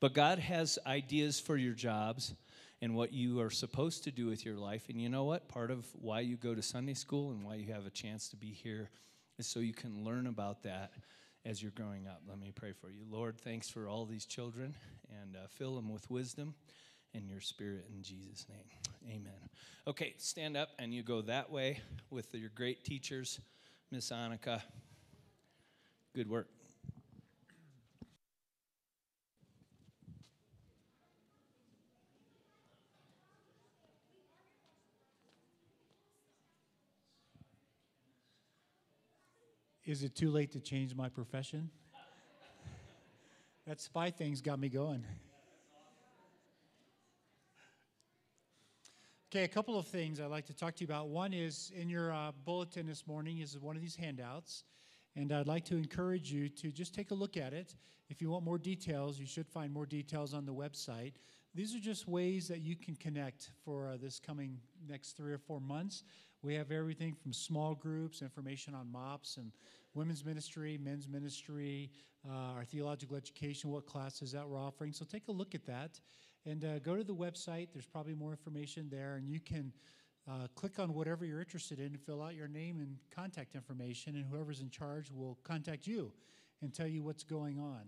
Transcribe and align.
But 0.00 0.12
God 0.12 0.38
has 0.38 0.78
ideas 0.86 1.40
for 1.40 1.56
your 1.56 1.74
jobs 1.74 2.34
and 2.82 2.94
what 2.94 3.12
you 3.12 3.40
are 3.40 3.50
supposed 3.50 4.04
to 4.04 4.10
do 4.10 4.26
with 4.26 4.44
your 4.44 4.56
life. 4.56 4.88
And 4.88 5.00
you 5.00 5.08
know 5.08 5.24
what? 5.24 5.48
Part 5.48 5.70
of 5.70 5.86
why 5.94 6.20
you 6.20 6.36
go 6.36 6.54
to 6.54 6.62
Sunday 6.62 6.94
school 6.94 7.30
and 7.30 7.42
why 7.42 7.54
you 7.54 7.72
have 7.72 7.86
a 7.86 7.90
chance 7.90 8.28
to 8.30 8.36
be 8.36 8.50
here 8.50 8.90
is 9.38 9.46
so 9.46 9.60
you 9.60 9.72
can 9.72 10.04
learn 10.04 10.26
about 10.26 10.62
that 10.64 10.92
as 11.44 11.62
you're 11.62 11.72
growing 11.72 12.06
up. 12.06 12.22
Let 12.28 12.38
me 12.38 12.52
pray 12.54 12.72
for 12.72 12.90
you. 12.90 13.04
Lord, 13.08 13.38
thanks 13.38 13.70
for 13.70 13.88
all 13.88 14.04
these 14.04 14.26
children 14.26 14.74
and 15.22 15.36
uh, 15.36 15.46
fill 15.48 15.76
them 15.76 15.90
with 15.90 16.10
wisdom 16.10 16.54
and 17.14 17.28
your 17.28 17.40
spirit 17.40 17.86
in 17.94 18.02
Jesus' 18.02 18.46
name. 18.48 18.66
Amen. 19.08 19.48
Okay, 19.86 20.14
stand 20.18 20.56
up 20.56 20.70
and 20.78 20.92
you 20.92 21.02
go 21.02 21.22
that 21.22 21.50
way 21.50 21.80
with 22.10 22.34
your 22.34 22.50
great 22.54 22.84
teachers, 22.84 23.40
Miss 23.90 24.10
Annika. 24.10 24.60
Good 26.14 26.28
work. 26.28 26.55
Is 39.86 40.02
it 40.02 40.16
too 40.16 40.32
late 40.32 40.50
to 40.50 40.60
change 40.60 40.96
my 40.96 41.08
profession? 41.08 41.70
that 43.68 43.80
spy 43.80 44.10
thing's 44.10 44.40
got 44.40 44.58
me 44.58 44.68
going. 44.68 45.04
Okay, 49.30 49.44
a 49.44 49.48
couple 49.48 49.78
of 49.78 49.86
things 49.86 50.18
I'd 50.18 50.26
like 50.26 50.46
to 50.46 50.52
talk 50.52 50.74
to 50.76 50.80
you 50.80 50.88
about. 50.88 51.06
One 51.06 51.32
is 51.32 51.70
in 51.72 51.88
your 51.88 52.12
uh, 52.12 52.32
bulletin 52.44 52.88
this 52.88 53.06
morning 53.06 53.38
is 53.38 53.56
one 53.60 53.76
of 53.76 53.82
these 53.82 53.94
handouts, 53.94 54.64
and 55.14 55.30
I'd 55.30 55.46
like 55.46 55.64
to 55.66 55.76
encourage 55.76 56.32
you 56.32 56.48
to 56.48 56.72
just 56.72 56.92
take 56.92 57.12
a 57.12 57.14
look 57.14 57.36
at 57.36 57.52
it. 57.52 57.76
If 58.08 58.20
you 58.20 58.28
want 58.28 58.44
more 58.44 58.58
details, 58.58 59.20
you 59.20 59.26
should 59.26 59.46
find 59.46 59.72
more 59.72 59.86
details 59.86 60.34
on 60.34 60.46
the 60.46 60.54
website. 60.54 61.12
These 61.54 61.76
are 61.76 61.80
just 61.80 62.08
ways 62.08 62.48
that 62.48 62.58
you 62.58 62.74
can 62.74 62.96
connect 62.96 63.50
for 63.64 63.90
uh, 63.90 63.98
this 64.02 64.18
coming 64.18 64.58
next 64.88 65.16
three 65.16 65.32
or 65.32 65.38
four 65.38 65.60
months. 65.60 66.02
We 66.42 66.54
have 66.54 66.70
everything 66.70 67.14
from 67.14 67.32
small 67.32 67.74
groups, 67.74 68.22
information 68.22 68.74
on 68.74 68.90
MOPS 68.92 69.38
and 69.38 69.52
women's 69.94 70.24
ministry, 70.24 70.78
men's 70.78 71.08
ministry, 71.08 71.90
uh, 72.28 72.54
our 72.54 72.64
theological 72.64 73.16
education, 73.16 73.70
what 73.70 73.86
classes 73.86 74.32
that 74.32 74.48
we're 74.48 74.58
offering. 74.58 74.92
So 74.92 75.04
take 75.04 75.28
a 75.28 75.32
look 75.32 75.54
at 75.54 75.66
that 75.66 76.00
and 76.44 76.64
uh, 76.64 76.78
go 76.80 76.96
to 76.96 77.04
the 77.04 77.14
website. 77.14 77.68
There's 77.72 77.86
probably 77.86 78.14
more 78.14 78.30
information 78.30 78.88
there, 78.90 79.16
and 79.16 79.28
you 79.28 79.40
can 79.40 79.72
uh, 80.28 80.48
click 80.54 80.78
on 80.78 80.92
whatever 80.92 81.24
you're 81.24 81.40
interested 81.40 81.78
in 81.78 81.86
and 81.86 82.00
fill 82.00 82.22
out 82.22 82.34
your 82.34 82.48
name 82.48 82.80
and 82.80 82.96
contact 83.14 83.54
information, 83.54 84.16
and 84.16 84.24
whoever's 84.30 84.60
in 84.60 84.70
charge 84.70 85.10
will 85.10 85.38
contact 85.42 85.86
you 85.86 86.12
and 86.62 86.74
tell 86.74 86.86
you 86.86 87.02
what's 87.02 87.24
going 87.24 87.58
on. 87.58 87.82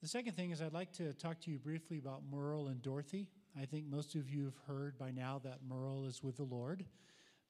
The 0.00 0.08
second 0.08 0.34
thing 0.34 0.50
is, 0.50 0.62
I'd 0.62 0.72
like 0.72 0.92
to 0.94 1.12
talk 1.12 1.40
to 1.42 1.50
you 1.50 1.58
briefly 1.58 1.98
about 1.98 2.22
Merle 2.30 2.68
and 2.68 2.80
Dorothy. 2.80 3.28
I 3.60 3.66
think 3.66 3.86
most 3.86 4.14
of 4.14 4.30
you 4.30 4.44
have 4.44 4.56
heard 4.66 4.96
by 4.96 5.10
now 5.10 5.40
that 5.44 5.58
Merle 5.68 6.06
is 6.06 6.22
with 6.22 6.36
the 6.36 6.44
Lord. 6.44 6.84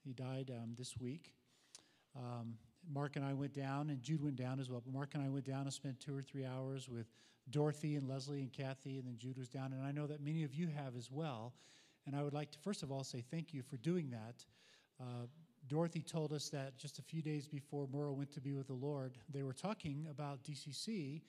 He 0.04 0.12
died 0.12 0.50
um, 0.54 0.74
this 0.76 0.96
week. 0.98 1.34
Um, 2.16 2.54
Mark 2.92 3.16
and 3.16 3.24
I 3.24 3.34
went 3.34 3.54
down, 3.54 3.90
and 3.90 4.02
Jude 4.02 4.22
went 4.22 4.36
down 4.36 4.58
as 4.58 4.70
well. 4.70 4.82
But 4.84 4.92
Mark 4.92 5.10
and 5.14 5.22
I 5.22 5.28
went 5.28 5.44
down 5.44 5.62
and 5.62 5.72
spent 5.72 6.00
two 6.00 6.16
or 6.16 6.22
three 6.22 6.46
hours 6.46 6.88
with 6.88 7.06
Dorothy 7.50 7.96
and 7.96 8.08
Leslie 8.08 8.40
and 8.40 8.52
Kathy, 8.52 8.98
and 8.98 9.06
then 9.06 9.16
Jude 9.18 9.36
was 9.36 9.48
down. 9.48 9.72
And 9.72 9.82
I 9.84 9.92
know 9.92 10.06
that 10.06 10.22
many 10.22 10.44
of 10.44 10.54
you 10.54 10.68
have 10.68 10.96
as 10.96 11.10
well. 11.10 11.52
And 12.06 12.16
I 12.16 12.22
would 12.22 12.32
like 12.32 12.50
to, 12.52 12.58
first 12.58 12.82
of 12.82 12.90
all, 12.90 13.04
say 13.04 13.22
thank 13.30 13.52
you 13.52 13.62
for 13.62 13.76
doing 13.76 14.10
that. 14.10 14.44
Uh, 15.00 15.26
Dorothy 15.68 16.00
told 16.00 16.32
us 16.32 16.48
that 16.48 16.78
just 16.78 16.98
a 16.98 17.02
few 17.02 17.22
days 17.22 17.46
before 17.46 17.86
Merle 17.92 18.16
went 18.16 18.32
to 18.32 18.40
be 18.40 18.54
with 18.54 18.66
the 18.66 18.72
Lord, 18.72 19.18
they 19.32 19.42
were 19.42 19.52
talking 19.52 20.06
about 20.10 20.42
DCC 20.42 21.20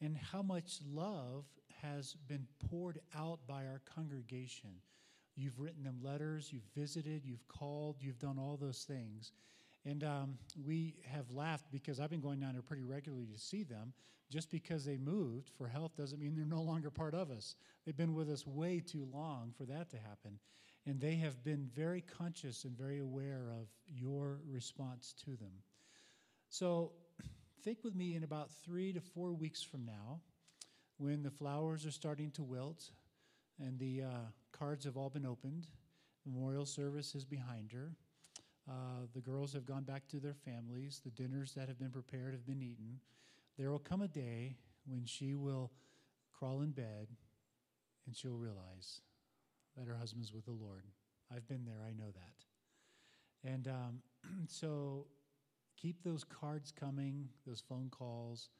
and 0.00 0.16
how 0.16 0.42
much 0.42 0.78
love 0.92 1.44
has 1.82 2.14
been 2.28 2.46
poured 2.70 3.00
out 3.16 3.40
by 3.46 3.66
our 3.66 3.80
congregation. 3.94 4.70
You've 5.36 5.58
written 5.58 5.82
them 5.82 5.98
letters, 6.02 6.50
you've 6.52 6.68
visited, 6.76 7.24
you've 7.24 7.46
called, 7.48 7.96
you've 8.00 8.18
done 8.18 8.38
all 8.38 8.56
those 8.56 8.84
things. 8.84 9.32
And 9.84 10.04
um, 10.04 10.38
we 10.64 10.94
have 11.06 11.30
laughed 11.30 11.66
because 11.72 11.98
I've 11.98 12.10
been 12.10 12.20
going 12.20 12.40
down 12.40 12.52
there 12.52 12.62
pretty 12.62 12.84
regularly 12.84 13.26
to 13.32 13.38
see 13.38 13.64
them. 13.64 13.92
Just 14.30 14.50
because 14.50 14.84
they 14.84 14.96
moved 14.96 15.50
for 15.58 15.66
health 15.66 15.96
doesn't 15.96 16.18
mean 16.20 16.34
they're 16.34 16.44
no 16.58 16.62
longer 16.62 16.90
part 16.90 17.14
of 17.14 17.30
us. 17.30 17.56
They've 17.84 17.96
been 17.96 18.14
with 18.14 18.30
us 18.30 18.46
way 18.46 18.80
too 18.80 19.08
long 19.12 19.52
for 19.56 19.64
that 19.64 19.90
to 19.90 19.96
happen. 19.96 20.38
And 20.86 21.00
they 21.00 21.14
have 21.16 21.42
been 21.44 21.68
very 21.74 22.00
conscious 22.00 22.64
and 22.64 22.76
very 22.76 22.98
aware 22.98 23.52
of 23.52 23.68
your 23.86 24.40
response 24.48 25.14
to 25.24 25.36
them. 25.36 25.52
So 26.48 26.92
think 27.62 27.78
with 27.84 27.94
me 27.94 28.14
in 28.14 28.24
about 28.24 28.50
three 28.64 28.92
to 28.92 29.00
four 29.00 29.32
weeks 29.32 29.62
from 29.62 29.84
now, 29.84 30.20
when 30.98 31.22
the 31.22 31.30
flowers 31.30 31.86
are 31.86 31.90
starting 31.90 32.30
to 32.32 32.42
wilt 32.42 32.90
and 33.58 33.78
the 33.78 34.02
uh, 34.02 34.26
cards 34.62 34.84
have 34.84 34.96
all 34.96 35.10
been 35.10 35.26
opened, 35.26 35.66
memorial 36.24 36.66
service 36.66 37.14
is 37.14 37.24
behind 37.24 37.72
her 37.72 37.92
uh, 38.68 39.06
the 39.14 39.20
girls 39.20 39.52
have 39.52 39.66
gone 39.66 39.82
back 39.82 40.06
to 40.08 40.20
their 40.20 40.34
families. 40.34 41.00
The 41.04 41.10
dinners 41.10 41.52
that 41.54 41.68
have 41.68 41.78
been 41.78 41.90
prepared 41.90 42.32
have 42.32 42.46
been 42.46 42.62
eaten. 42.62 43.00
There 43.58 43.70
will 43.70 43.78
come 43.78 44.02
a 44.02 44.08
day 44.08 44.56
when 44.86 45.04
she 45.04 45.34
will 45.34 45.72
crawl 46.32 46.62
in 46.62 46.70
bed 46.70 47.08
and 48.06 48.16
she'll 48.16 48.36
realize 48.36 49.00
that 49.76 49.86
her 49.86 49.96
husband's 49.96 50.32
with 50.32 50.44
the 50.44 50.52
Lord. 50.52 50.84
I've 51.34 51.48
been 51.48 51.64
there, 51.64 51.82
I 51.86 51.92
know 51.92 52.10
that. 52.12 53.48
And 53.50 53.68
um, 53.68 54.02
so 54.46 55.06
keep 55.76 56.02
those 56.04 56.24
cards 56.24 56.72
coming, 56.72 57.28
those 57.46 57.62
phone 57.68 57.88
calls, 57.90 58.50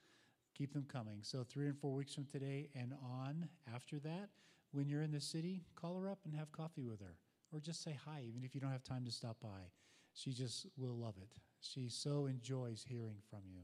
keep 0.56 0.72
them 0.72 0.86
coming. 0.92 1.18
So, 1.22 1.44
three 1.48 1.66
and 1.66 1.78
four 1.78 1.92
weeks 1.92 2.14
from 2.14 2.26
today 2.26 2.68
and 2.74 2.94
on 3.02 3.48
after 3.74 3.98
that, 4.00 4.30
when 4.72 4.88
you're 4.88 5.02
in 5.02 5.12
the 5.12 5.20
city, 5.20 5.62
call 5.76 5.96
her 5.96 6.08
up 6.08 6.18
and 6.24 6.34
have 6.34 6.50
coffee 6.52 6.82
with 6.82 7.00
her. 7.00 7.16
Or 7.52 7.60
just 7.60 7.82
say 7.82 7.96
hi, 8.06 8.22
even 8.26 8.44
if 8.44 8.54
you 8.54 8.60
don't 8.60 8.72
have 8.72 8.82
time 8.82 9.04
to 9.04 9.10
stop 9.12 9.36
by 9.40 9.70
she 10.14 10.32
just 10.32 10.66
will 10.76 10.96
love 10.96 11.14
it. 11.20 11.30
She 11.60 11.88
so 11.88 12.26
enjoys 12.26 12.84
hearing 12.86 13.16
from 13.30 13.40
you. 13.46 13.62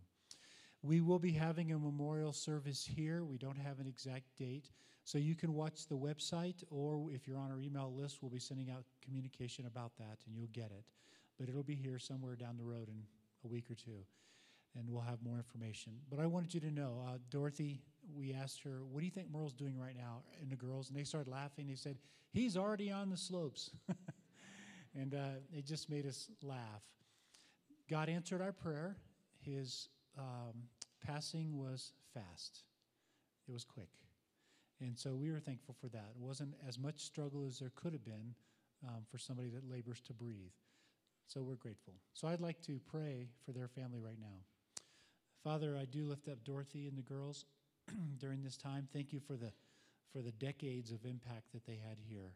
We 0.82 1.00
will 1.00 1.18
be 1.18 1.32
having 1.32 1.72
a 1.72 1.78
memorial 1.78 2.32
service 2.32 2.84
here. 2.84 3.24
We 3.24 3.36
don't 3.36 3.58
have 3.58 3.80
an 3.80 3.86
exact 3.86 4.36
date. 4.36 4.70
So 5.04 5.18
you 5.18 5.34
can 5.34 5.54
watch 5.54 5.86
the 5.88 5.96
website, 5.96 6.62
or 6.70 7.10
if 7.10 7.26
you're 7.26 7.38
on 7.38 7.50
our 7.50 7.60
email 7.60 7.92
list, 7.94 8.18
we'll 8.20 8.30
be 8.30 8.38
sending 8.38 8.70
out 8.70 8.84
communication 9.02 9.66
about 9.66 9.96
that 9.98 10.18
and 10.26 10.36
you'll 10.36 10.48
get 10.52 10.70
it. 10.70 10.84
But 11.38 11.48
it'll 11.48 11.62
be 11.62 11.74
here 11.74 11.98
somewhere 11.98 12.36
down 12.36 12.56
the 12.56 12.64
road 12.64 12.88
in 12.88 13.02
a 13.44 13.48
week 13.48 13.70
or 13.70 13.74
two, 13.74 14.04
and 14.76 14.88
we'll 14.88 15.02
have 15.02 15.22
more 15.22 15.36
information. 15.36 15.92
But 16.10 16.20
I 16.20 16.26
wanted 16.26 16.54
you 16.54 16.60
to 16.60 16.70
know 16.70 17.02
uh, 17.06 17.18
Dorothy, 17.30 17.80
we 18.14 18.32
asked 18.32 18.62
her, 18.62 18.80
What 18.90 19.00
do 19.00 19.06
you 19.06 19.12
think 19.12 19.30
Merle's 19.32 19.52
doing 19.52 19.78
right 19.78 19.96
now? 19.96 20.22
And 20.40 20.50
the 20.50 20.56
girls, 20.56 20.88
and 20.88 20.98
they 20.98 21.04
started 21.04 21.30
laughing. 21.30 21.66
They 21.66 21.74
said, 21.74 21.98
He's 22.32 22.56
already 22.56 22.90
on 22.90 23.10
the 23.10 23.16
slopes. 23.16 23.70
And 24.94 25.14
uh, 25.14 25.40
it 25.52 25.66
just 25.66 25.90
made 25.90 26.06
us 26.06 26.28
laugh. 26.42 26.82
God 27.90 28.08
answered 28.08 28.40
our 28.40 28.52
prayer. 28.52 28.96
His 29.40 29.88
um, 30.18 30.64
passing 31.06 31.56
was 31.56 31.92
fast, 32.12 32.64
it 33.48 33.52
was 33.52 33.64
quick. 33.64 33.88
And 34.80 34.96
so 34.96 35.16
we 35.16 35.32
were 35.32 35.40
thankful 35.40 35.74
for 35.80 35.88
that. 35.88 36.12
It 36.14 36.20
wasn't 36.20 36.54
as 36.66 36.78
much 36.78 37.00
struggle 37.00 37.44
as 37.46 37.58
there 37.58 37.72
could 37.74 37.92
have 37.92 38.04
been 38.04 38.34
um, 38.86 39.02
for 39.10 39.18
somebody 39.18 39.48
that 39.48 39.68
labors 39.68 40.00
to 40.02 40.12
breathe. 40.12 40.52
So 41.26 41.42
we're 41.42 41.56
grateful. 41.56 41.94
So 42.14 42.28
I'd 42.28 42.40
like 42.40 42.60
to 42.62 42.78
pray 42.88 43.26
for 43.44 43.50
their 43.50 43.66
family 43.66 43.98
right 43.98 44.20
now. 44.20 44.44
Father, 45.42 45.76
I 45.76 45.84
do 45.84 46.04
lift 46.04 46.28
up 46.28 46.44
Dorothy 46.44 46.86
and 46.86 46.96
the 46.96 47.02
girls 47.02 47.44
during 48.20 48.42
this 48.42 48.56
time. 48.56 48.88
Thank 48.92 49.12
you 49.12 49.20
for 49.20 49.36
the 49.36 49.52
for 50.12 50.22
the 50.22 50.32
decades 50.32 50.90
of 50.90 51.04
impact 51.04 51.52
that 51.52 51.66
they 51.66 51.76
had 51.76 51.98
here. 52.08 52.32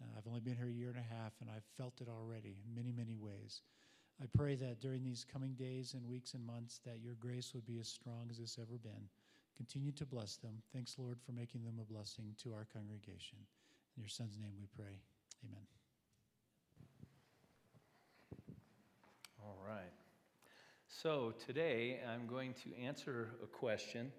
Uh, 0.00 0.06
I've 0.18 0.26
only 0.26 0.40
been 0.40 0.56
here 0.56 0.68
a 0.68 0.72
year 0.72 0.88
and 0.88 0.98
a 0.98 1.14
half, 1.14 1.32
and 1.40 1.48
I've 1.48 1.64
felt 1.76 2.00
it 2.00 2.08
already 2.08 2.56
in 2.66 2.74
many, 2.74 2.92
many 2.92 3.14
ways. 3.14 3.62
I 4.20 4.26
pray 4.36 4.56
that 4.56 4.80
during 4.80 5.04
these 5.04 5.24
coming 5.24 5.54
days 5.54 5.94
and 5.94 6.06
weeks 6.08 6.34
and 6.34 6.44
months 6.44 6.80
that 6.84 7.00
your 7.00 7.14
grace 7.14 7.52
would 7.54 7.64
be 7.64 7.78
as 7.78 7.88
strong 7.88 8.26
as 8.30 8.38
it's 8.38 8.58
ever 8.58 8.78
been. 8.78 9.08
Continue 9.56 9.92
to 9.92 10.06
bless 10.06 10.36
them. 10.36 10.62
Thanks, 10.72 10.96
Lord, 10.98 11.18
for 11.24 11.32
making 11.32 11.64
them 11.64 11.78
a 11.80 11.84
blessing 11.84 12.34
to 12.42 12.52
our 12.52 12.66
congregation. 12.72 13.38
In 13.96 14.02
your 14.02 14.08
son's 14.08 14.38
name 14.38 14.52
we 14.58 14.66
pray. 14.76 14.98
Amen. 15.44 15.66
All 19.40 19.58
right. 19.66 19.92
So 20.88 21.34
today 21.44 22.00
I'm 22.12 22.26
going 22.26 22.54
to 22.64 22.76
answer 22.80 23.30
a 23.42 23.46
question 23.46 24.12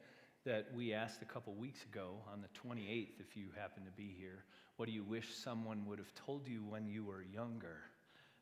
that 0.46 0.68
we 0.76 0.94
asked 0.94 1.22
a 1.22 1.26
couple 1.26 1.54
weeks 1.54 1.84
ago 1.84 2.16
on 2.32 2.42
the 2.42 2.48
28th, 2.60 3.20
if 3.20 3.38
you 3.38 3.48
happen 3.58 3.86
to 3.86 3.92
be 3.92 4.14
here. 4.18 4.44
What 4.76 4.88
do 4.88 4.92
you 4.92 5.04
wish 5.04 5.34
someone 5.34 5.86
would 5.86 6.00
have 6.00 6.14
told 6.16 6.48
you 6.48 6.64
when 6.68 6.88
you 6.88 7.06
were 7.06 7.24
younger? 7.24 7.78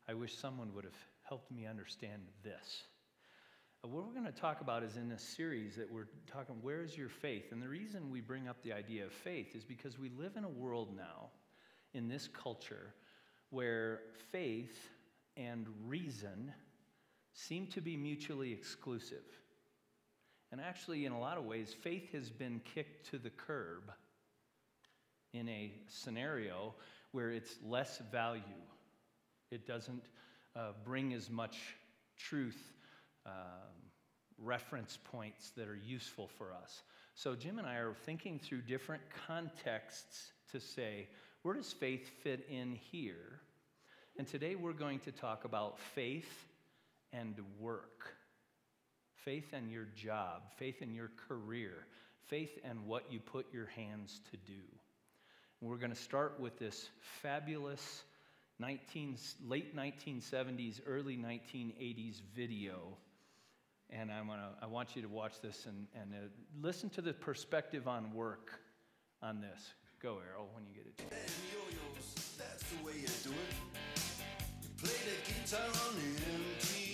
I 0.08 0.14
wish 0.14 0.34
someone 0.34 0.74
would 0.74 0.84
have 0.84 0.96
helped 1.22 1.52
me 1.52 1.66
understand 1.66 2.22
this. 2.42 2.82
Uh, 3.84 3.88
what 3.88 4.04
we're 4.04 4.12
going 4.20 4.32
to 4.32 4.40
talk 4.40 4.60
about 4.60 4.82
is 4.82 4.96
in 4.96 5.12
a 5.12 5.18
series 5.18 5.76
that 5.76 5.92
we're 5.92 6.08
talking, 6.26 6.56
where 6.60 6.82
is 6.82 6.96
your 6.96 7.08
faith? 7.08 7.52
And 7.52 7.62
the 7.62 7.68
reason 7.68 8.10
we 8.10 8.20
bring 8.20 8.48
up 8.48 8.62
the 8.62 8.72
idea 8.72 9.04
of 9.04 9.12
faith 9.12 9.54
is 9.54 9.64
because 9.64 9.98
we 9.98 10.10
live 10.10 10.36
in 10.36 10.42
a 10.44 10.48
world 10.48 10.88
now, 10.96 11.28
in 11.94 12.08
this 12.08 12.28
culture, 12.28 12.94
where 13.50 14.00
faith 14.32 14.88
and 15.36 15.66
reason 15.86 16.52
seem 17.32 17.68
to 17.68 17.80
be 17.80 17.96
mutually 17.96 18.52
exclusive. 18.52 19.24
And 20.52 20.60
actually, 20.60 21.06
in 21.06 21.12
a 21.12 21.18
lot 21.18 21.38
of 21.38 21.46
ways, 21.46 21.74
faith 21.82 22.12
has 22.12 22.28
been 22.28 22.60
kicked 22.74 23.10
to 23.10 23.18
the 23.18 23.30
curb 23.30 23.90
in 25.32 25.48
a 25.48 25.72
scenario 25.88 26.74
where 27.12 27.30
it's 27.30 27.56
less 27.66 28.02
value. 28.12 28.42
It 29.50 29.66
doesn't 29.66 30.04
uh, 30.54 30.72
bring 30.84 31.14
as 31.14 31.30
much 31.30 31.56
truth, 32.18 32.62
um, 33.24 33.32
reference 34.38 34.98
points 35.02 35.50
that 35.56 35.68
are 35.68 35.78
useful 35.82 36.28
for 36.28 36.52
us. 36.52 36.82
So, 37.14 37.34
Jim 37.34 37.58
and 37.58 37.66
I 37.66 37.76
are 37.76 37.94
thinking 38.04 38.38
through 38.38 38.62
different 38.62 39.02
contexts 39.26 40.32
to 40.52 40.60
say, 40.60 41.08
where 41.42 41.54
does 41.54 41.72
faith 41.72 42.10
fit 42.22 42.46
in 42.50 42.74
here? 42.74 43.40
And 44.18 44.26
today 44.26 44.54
we're 44.54 44.74
going 44.74 45.00
to 45.00 45.12
talk 45.12 45.46
about 45.46 45.78
faith 45.78 46.46
and 47.10 47.40
work. 47.58 48.16
Faith 49.24 49.54
in 49.54 49.70
your 49.70 49.86
job, 49.94 50.42
faith 50.56 50.82
in 50.82 50.92
your 50.94 51.10
career, 51.28 51.86
faith 52.26 52.58
in 52.68 52.86
what 52.86 53.04
you 53.10 53.20
put 53.20 53.46
your 53.52 53.66
hands 53.66 54.20
to 54.30 54.36
do. 54.38 54.60
And 55.60 55.70
we're 55.70 55.76
going 55.76 55.92
to 55.92 55.96
start 55.96 56.40
with 56.40 56.58
this 56.58 56.88
fabulous 57.22 58.02
19, 58.58 59.16
late 59.46 59.76
1970s, 59.76 60.80
early 60.86 61.16
1980s 61.16 62.20
video. 62.34 62.96
And 63.90 64.10
I'm 64.10 64.26
gonna, 64.26 64.50
I 64.60 64.66
want 64.66 64.96
you 64.96 65.02
to 65.02 65.08
watch 65.08 65.40
this 65.42 65.66
and, 65.66 65.86
and 66.00 66.14
uh, 66.14 66.28
listen 66.60 66.88
to 66.90 67.02
the 67.02 67.12
perspective 67.12 67.86
on 67.86 68.12
work 68.12 68.60
on 69.22 69.40
this. 69.40 69.74
Go, 70.02 70.18
Errol, 70.28 70.48
when 70.54 70.64
you 70.64 70.74
get 70.74 70.86
it. 70.86 70.98
That's 72.38 72.62
the 72.70 72.84
way 72.84 72.94
you 72.94 73.06
do 73.06 73.30
it. 73.30 74.00
You 74.62 74.68
play 74.78 74.96
the 75.04 75.32
guitar 75.32 75.66
on. 75.66 76.91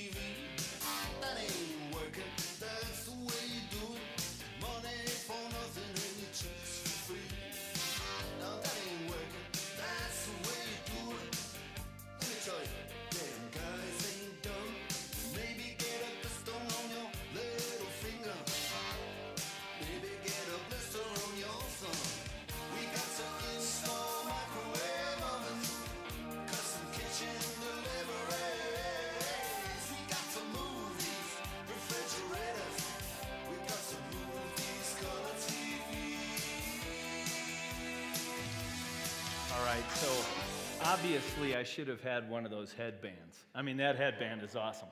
Obviously 40.98 41.54
I 41.54 41.62
should 41.62 41.86
have 41.86 42.02
had 42.02 42.28
one 42.28 42.44
of 42.44 42.50
those 42.50 42.72
headbands. 42.72 43.38
I 43.54 43.62
mean, 43.62 43.76
that 43.76 43.94
headband 43.94 44.42
is 44.42 44.56
awesome. 44.56 44.88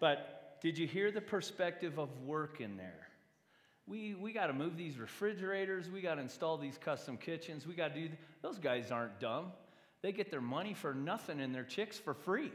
But 0.00 0.58
did 0.60 0.76
you 0.76 0.88
hear 0.88 1.12
the 1.12 1.20
perspective 1.20 2.00
of 2.00 2.08
work 2.22 2.60
in 2.60 2.76
there? 2.76 3.06
We, 3.86 4.16
we 4.16 4.32
got 4.32 4.48
to 4.48 4.52
move 4.52 4.76
these 4.76 4.98
refrigerators. 4.98 5.88
We 5.88 6.00
got 6.00 6.16
to 6.16 6.22
install 6.22 6.58
these 6.58 6.76
custom 6.78 7.16
kitchens. 7.16 7.64
We 7.64 7.74
got 7.74 7.94
to 7.94 8.08
do, 8.08 8.14
those 8.42 8.58
guys 8.58 8.90
aren't 8.90 9.20
dumb. 9.20 9.52
They 10.02 10.10
get 10.10 10.32
their 10.32 10.40
money 10.40 10.74
for 10.74 10.92
nothing 10.92 11.40
and 11.40 11.54
their 11.54 11.62
chicks 11.62 11.96
for 11.96 12.14
free. 12.14 12.50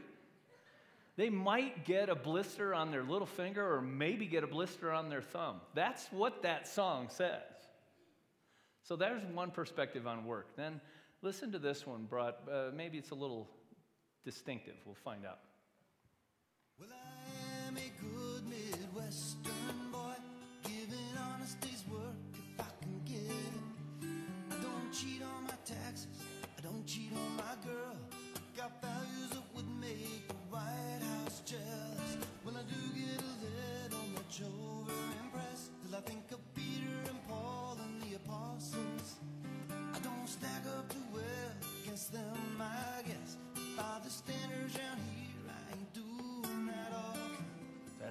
They 1.16 1.30
might 1.30 1.86
get 1.86 2.10
a 2.10 2.14
blister 2.14 2.74
on 2.74 2.90
their 2.90 3.04
little 3.04 3.26
finger 3.26 3.74
or 3.74 3.80
maybe 3.80 4.26
get 4.26 4.44
a 4.44 4.46
blister 4.46 4.92
on 4.92 5.08
their 5.08 5.22
thumb. 5.22 5.62
That's 5.72 6.06
what 6.10 6.42
that 6.42 6.68
song 6.68 7.08
says. 7.08 7.40
So 8.82 8.96
there's 8.96 9.24
one 9.32 9.50
perspective 9.50 10.06
on 10.06 10.26
work. 10.26 10.48
Then 10.56 10.82
listen 11.22 11.52
to 11.52 11.58
this 11.58 11.86
one, 11.86 12.04
brought, 12.04 12.38
uh, 12.52 12.70
maybe 12.74 12.98
it's 12.98 13.10
a 13.10 13.14
little 13.14 13.48
distinctive. 14.24 14.74
We'll 14.84 14.94
find 14.94 15.24
out. 15.24 15.38
Well, 16.78 16.88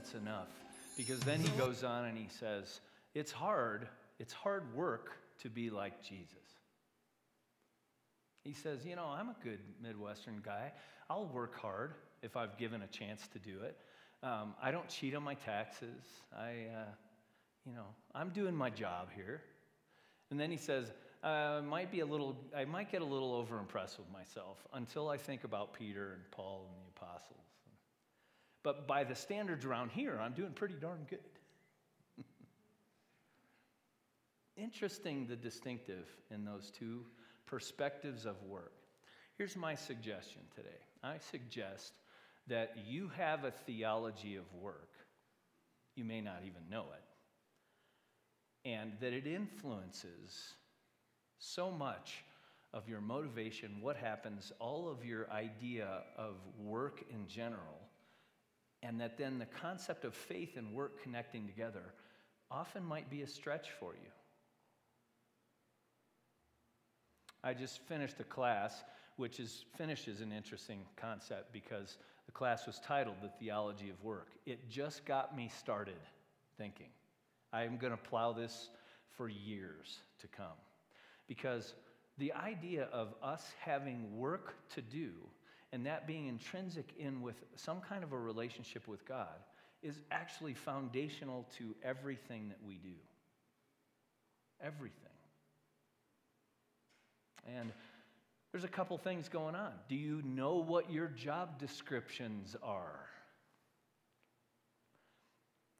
That's 0.02 0.16
enough. 0.16 0.48
Because 0.98 1.20
then 1.20 1.42
he 1.42 1.50
goes 1.50 1.84
on 1.84 2.06
and 2.06 2.18
he 2.18 2.28
says, 2.40 2.82
It's 3.14 3.32
hard, 3.32 3.88
it's 4.20 4.34
hard 4.34 4.76
work 4.76 5.12
to 5.42 5.50
be 5.50 5.70
like 5.70 6.02
Jesus. 6.04 6.38
He 8.44 8.54
says, 8.54 8.84
You 8.84 8.96
know, 8.96 9.06
I'm 9.06 9.30
a 9.30 9.36
good 9.44 9.60
Midwestern 9.82 10.42
guy. 10.44 10.72
I'll 11.08 11.28
work 11.28 11.56
hard 11.60 11.94
if 12.24 12.36
I've 12.36 12.58
given 12.58 12.82
a 12.82 12.88
chance 12.88 13.28
to 13.34 13.40
do 13.40 13.60
it. 13.62 13.78
Um, 14.24 14.56
I 14.62 14.72
don't 14.72 14.88
cheat 14.88 15.16
on 15.16 15.22
my 15.22 15.36
taxes. 15.36 16.04
I, 16.36 16.50
uh, 16.76 16.92
you 17.68 17.74
know, 17.74 17.86
I'm 18.16 18.30
doing 18.30 18.56
my 18.56 18.72
job 18.72 19.10
here. 19.16 19.42
And 20.32 20.40
then 20.40 20.50
he 20.50 20.58
says, 20.58 20.92
uh, 21.24 21.62
might 21.64 21.92
be 21.92 22.00
a 22.00 22.06
little, 22.08 22.36
I 22.58 22.66
might 22.66 22.92
get 22.92 23.04
a 23.04 23.06
little 23.06 23.46
overimpressed 23.46 24.00
with 24.00 24.12
myself 24.12 24.58
until 24.74 25.10
I 25.10 25.18
think 25.18 25.44
about 25.44 25.74
Peter 25.74 26.14
and 26.14 26.32
Paul 26.32 26.66
and 26.70 26.88
the 26.88 27.00
apostles. 27.00 27.51
But 28.64 28.88
by 28.88 29.04
the 29.04 29.16
standards 29.16 29.66
around 29.66 29.92
here, 29.92 30.20
I'm 30.22 30.34
doing 30.34 30.52
pretty 30.52 30.76
darn 30.76 31.06
good. 31.10 31.20
Interesting 34.58 35.26
the 35.28 35.36
distinctive 35.36 36.08
in 36.30 36.46
those 36.46 36.72
two 36.72 37.06
perspectives 37.46 38.26
of 38.26 38.42
work. 38.44 38.74
Here's 39.38 39.56
my 39.56 39.74
suggestion 39.76 40.42
today 40.56 40.80
I 41.04 41.18
suggest 41.18 41.94
that 42.48 42.76
you 42.88 43.10
have 43.18 43.44
a 43.44 43.52
theology 43.52 44.36
of 44.36 44.46
work. 44.54 44.94
You 45.96 46.06
may 46.06 46.22
not 46.22 46.42
even 46.46 46.70
know 46.70 46.86
it. 46.94 48.70
And 48.70 48.94
that 49.00 49.14
it 49.14 49.26
influences 49.26 50.54
so 51.40 51.72
much 51.72 52.24
of 52.74 52.88
your 52.88 53.02
motivation, 53.02 53.82
what 53.82 53.98
happens, 53.98 54.52
all 54.60 54.90
of 54.90 55.04
your 55.04 55.30
idea 55.32 56.04
of 56.18 56.36
work 56.58 57.04
in 57.10 57.28
general, 57.28 57.81
and 58.84 59.00
that 59.00 59.18
then 59.18 59.40
the 59.40 59.46
concept 59.46 60.06
of 60.06 60.14
faith 60.14 60.58
and 60.58 60.74
work 60.74 61.02
connecting 61.04 61.46
together 61.46 61.94
often 62.50 62.84
might 62.84 63.10
be 63.10 63.22
a 63.22 63.28
stretch 63.28 63.70
for 63.80 63.94
you. 63.94 64.10
I 67.44 67.54
just 67.54 67.80
finished 67.88 68.20
a 68.20 68.24
class, 68.24 68.84
which 69.18 69.40
is 69.40 69.66
finished 69.78 70.08
is 70.08 70.22
an 70.22 70.32
interesting 70.32 70.80
concept 70.96 71.52
because 71.54 71.98
the 72.26 72.32
class 72.32 72.68
was 72.68 72.80
titled 72.80 73.16
The 73.22 73.30
Theology 73.40 73.90
of 73.90 74.04
Work. 74.04 74.30
It 74.46 74.70
just 74.70 75.06
got 75.06 75.36
me 75.36 75.50
started 75.60 75.96
thinking. 76.58 76.90
I'm 77.52 77.78
going 77.78 77.92
to 77.92 77.98
plow 77.98 78.32
this 78.32 78.70
for 79.18 79.28
years 79.28 80.00
to 80.22 80.28
come. 80.28 80.58
Because 81.28 81.74
the 82.18 82.34
idea 82.34 82.88
of 82.94 83.14
us 83.24 83.52
having 83.60 84.18
work 84.18 84.54
to 84.76 84.82
do 84.82 85.12
and 85.72 85.86
that 85.86 86.08
being 86.08 86.28
intrinsic 86.28 86.94
in 86.98 87.22
with 87.22 87.36
some 87.56 87.82
kind 87.82 88.04
of 88.04 88.12
a 88.12 88.18
relationship 88.18 88.88
with 88.88 89.06
God 89.06 89.40
is 89.82 90.00
actually 90.12 90.54
foundational 90.54 91.48
to 91.58 91.76
everything 91.84 92.50
that 92.50 92.60
we 92.66 92.76
do. 92.76 92.96
Everything. 94.62 94.96
And 97.48 97.72
there's 98.52 98.64
a 98.64 98.70
couple 98.70 98.98
things 98.98 99.30
going 99.30 99.56
on. 99.56 99.72
Do 99.88 99.96
you 99.96 100.22
know 100.24 100.56
what 100.56 100.92
your 100.92 101.08
job 101.08 101.58
descriptions 101.58 102.56
are? 102.62 103.08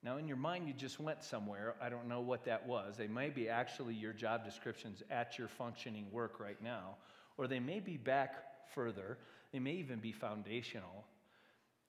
Now, 0.04 0.18
in 0.18 0.28
your 0.28 0.38
mind, 0.38 0.68
you 0.68 0.74
just 0.74 1.00
went 1.00 1.24
somewhere. 1.24 1.76
I 1.80 1.90
don't 1.90 2.08
know 2.08 2.22
what 2.22 2.46
that 2.46 2.66
was. 2.66 2.98
They 2.98 3.08
may 3.08 3.30
be 3.30 3.50
actually 3.50 3.94
your 3.94 4.14
job 4.14 4.44
descriptions 4.44 5.04
at 5.12 5.38
your 5.38 5.48
functioning 5.48 6.08
work 6.12 6.40
right 6.40 6.62
now, 6.64 6.96
or 7.38 7.46
they 7.46 7.60
may 7.60 7.80
be 7.80 7.98
back 7.98 8.34
further. 8.74 9.20
They 9.52 9.60
may 9.60 9.74
even 9.74 10.00
be 10.00 10.12
foundational. 10.12 11.06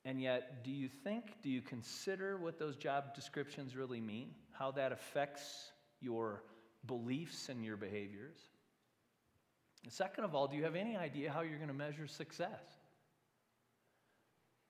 And 0.04 0.20
yet, 0.20 0.64
do 0.64 0.70
you 0.72 0.88
think, 0.88 1.40
do 1.42 1.48
you 1.48 1.62
consider 1.62 2.36
what 2.36 2.58
those 2.58 2.76
job 2.76 3.14
descriptions 3.14 3.76
really 3.76 4.00
mean? 4.00 4.34
How 4.50 4.72
that 4.72 4.90
affects 4.90 5.70
your 6.00 6.42
beliefs 6.86 7.48
and 7.48 7.64
your 7.64 7.76
behaviors? 7.76 8.36
And 9.84 9.92
second 9.92 10.24
of 10.24 10.34
all, 10.34 10.48
do 10.48 10.56
you 10.56 10.64
have 10.64 10.74
any 10.76 10.96
idea 10.96 11.30
how 11.30 11.42
you're 11.42 11.58
going 11.58 11.68
to 11.68 11.74
measure 11.74 12.06
success? 12.06 12.62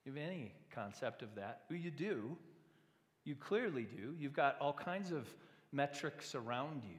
You 0.04 0.12
have 0.12 0.22
any 0.22 0.52
concept 0.74 1.22
of 1.22 1.34
that? 1.36 1.62
Well, 1.70 1.78
you 1.78 1.90
do. 1.90 2.36
You 3.24 3.36
clearly 3.36 3.84
do. 3.84 4.14
You've 4.18 4.32
got 4.34 4.56
all 4.60 4.72
kinds 4.72 5.12
of 5.12 5.26
metrics 5.72 6.34
around 6.34 6.82
you. 6.84 6.98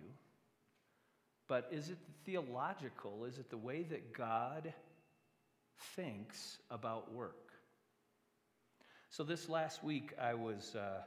but 1.47 1.67
is 1.71 1.89
it 1.89 1.97
theological? 2.25 3.25
Is 3.25 3.37
it 3.37 3.49
the 3.49 3.57
way 3.57 3.83
that 3.83 4.13
God 4.13 4.73
thinks 5.95 6.57
about 6.69 7.13
work? 7.13 7.51
So, 9.09 9.23
this 9.23 9.47
last 9.47 9.83
week, 9.83 10.13
I 10.19 10.33
was 10.33 10.75
uh, 10.75 11.01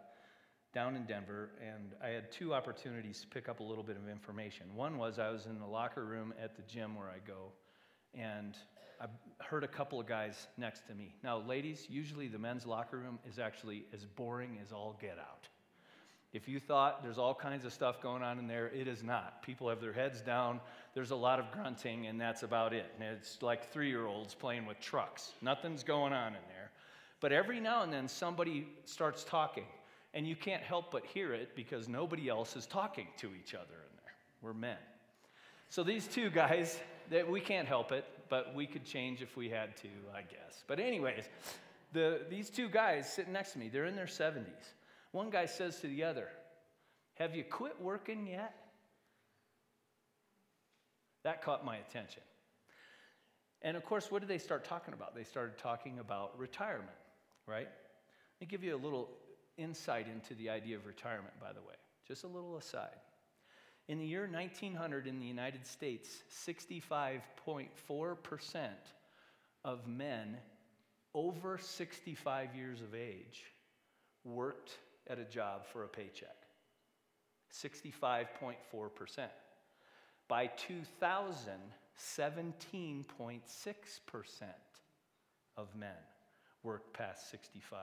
down 0.73 0.95
in 0.95 1.05
Denver 1.07 1.51
and 1.61 1.95
I 2.05 2.09
had 2.09 2.31
two 2.31 2.53
opportunities 2.53 3.23
to 3.23 3.27
pick 3.27 3.49
up 3.49 3.61
a 3.61 3.63
little 3.63 3.83
bit 3.83 3.97
of 3.97 4.09
information. 4.09 4.67
One 4.75 4.99
was 4.99 5.19
I 5.19 5.31
was 5.31 5.47
in 5.47 5.59
the 5.59 5.67
locker 5.67 6.05
room 6.05 6.35
at 6.43 6.55
the 6.55 6.63
gym 6.63 6.97
where 6.97 7.09
I 7.09 7.19
go, 7.27 7.53
and 8.15 8.55
I 9.01 9.07
heard 9.43 9.65
a 9.65 9.69
couple 9.69 9.99
of 9.99 10.07
guys 10.07 10.49
next 10.57 10.87
to 10.89 10.95
me. 10.95 11.15
Now, 11.23 11.39
ladies, 11.39 11.87
usually 11.89 12.29
the 12.29 12.39
men's 12.39 12.67
locker 12.67 12.99
room 12.99 13.19
is 13.29 13.39
actually 13.39 13.87
as 13.93 14.05
boring 14.05 14.59
as 14.63 14.71
all 14.71 14.97
get 15.01 15.19
out. 15.19 15.49
If 16.37 16.47
you 16.49 16.61
thought 16.61 17.03
there's 17.03 17.17
all 17.17 17.35
kinds 17.35 17.65
of 17.65 17.73
stuff 17.73 18.03
going 18.03 18.23
on 18.23 18.39
in 18.39 18.47
there, 18.47 18.67
it 18.69 18.87
is 18.87 19.03
not. 19.03 19.43
People 19.43 19.71
have 19.71 19.81
their 19.81 19.95
heads 19.95 20.21
down, 20.21 20.61
there's 20.93 21.11
a 21.11 21.17
lot 21.17 21.39
of 21.39 21.51
grunting, 21.51 22.09
and 22.09 22.21
that's 22.21 22.43
about 22.43 22.75
it. 22.75 22.85
And 23.01 23.09
it's 23.09 23.41
like 23.41 23.73
three 23.73 23.89
year 23.89 24.05
olds 24.05 24.35
playing 24.35 24.67
with 24.67 24.79
trucks. 24.79 25.33
Nothing's 25.41 25.83
going 25.83 26.13
on 26.13 26.35
in 26.35 26.43
there. 26.49 26.71
But 27.21 27.33
every 27.33 27.59
now 27.59 27.85
and 27.85 27.91
then 27.93 28.07
somebody 28.07 28.69
starts 28.85 29.25
talking, 29.25 29.65
and 30.13 30.29
you 30.29 30.37
can't 30.37 30.63
help 30.63 30.93
but 30.93 31.07
hear 31.07 31.33
it 31.33 31.57
because 31.57 31.89
nobody 31.89 32.29
else 32.29 32.55
is 32.55 32.67
talking 32.67 33.07
to 33.17 33.29
each 33.29 33.55
other 33.55 33.65
in 33.65 33.97
there. 34.05 34.13
We're 34.43 34.53
men. 34.53 34.77
So 35.71 35.83
these 35.83 36.07
two 36.07 36.29
guys, 36.29 36.79
that 37.09 37.31
we 37.31 37.41
can't 37.41 37.67
help 37.67 37.93
it, 37.93 38.05
but 38.29 38.55
we 38.55 38.67
could 38.67 38.85
change 38.85 39.23
if 39.23 39.39
we 39.39 39.49
had 39.49 39.75
to, 39.79 39.89
I 40.15 40.21
guess. 40.21 40.65
But 40.67 40.81
anyways, 40.81 41.25
the, 41.95 42.21
these 42.29 42.51
two 42.51 42.69
guys 42.69 43.11
sitting 43.11 43.33
next 43.33 43.53
to 43.53 43.59
me, 43.59 43.71
they're 43.71 43.87
in 43.87 43.97
their 43.97 44.05
70s. 44.05 44.45
One 45.17 45.31
guy 45.31 45.47
says 45.47 45.81
to 45.81 45.87
the 45.87 46.05
other, 46.05 46.29
Have 47.15 47.35
you 47.35 47.43
quit 47.43 47.81
working 47.81 48.27
yet? 48.27 48.55
That 51.25 51.41
caught 51.41 51.65
my 51.65 51.79
attention. 51.79 52.23
And 53.63 53.79
of 53.79 53.85
course, 53.87 54.11
what 54.11 54.21
did 54.21 54.29
they 54.29 54.37
start 54.37 54.67
talking 54.67 54.93
about? 54.93 55.15
They 55.15 55.25
started 55.25 55.57
talking 55.57 56.01
about 56.01 56.39
retirement, 56.39 56.91
right? 57.47 57.67
Let 57.67 58.41
me 58.43 58.47
give 58.47 58.63
you 58.63 58.77
a 58.77 58.77
little 58.77 59.09
insight 59.57 60.07
into 60.07 60.35
the 60.35 60.51
idea 60.51 60.77
of 60.77 60.85
retirement, 60.85 61.33
by 61.41 61.55
the 61.55 61.63
way. 61.63 61.77
Just 62.07 62.25
a 62.25 62.29
little 62.29 62.59
aside. 62.59 62.99
In 63.89 63.99
the 63.99 64.05
year 64.05 64.29
1900 64.31 65.07
in 65.07 65.19
the 65.19 65.25
United 65.25 65.67
States, 65.67 66.11
65.4% 66.47 68.69
of 69.65 69.89
men 69.89 70.37
over 71.15 71.57
65 71.57 72.55
years 72.55 72.83
of 72.83 72.95
age 72.95 73.45
worked 74.23 74.77
at 75.09 75.19
a 75.19 75.25
job 75.25 75.67
for 75.67 75.85
a 75.85 75.89
paycheck. 75.89 76.37
65.4%. 77.53 78.57
By 80.29 80.49
2000, 80.49 81.53
17.6% 81.99 83.41
of 85.57 85.75
men 85.75 85.89
worked 86.63 86.93
past 86.93 87.31
65. 87.31 87.79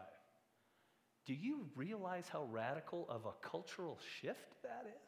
Do 1.25 1.33
you 1.33 1.67
realize 1.75 2.27
how 2.27 2.43
radical 2.51 3.05
of 3.09 3.25
a 3.25 3.31
cultural 3.47 3.97
shift 4.19 4.61
that 4.61 4.85
is? 4.87 5.01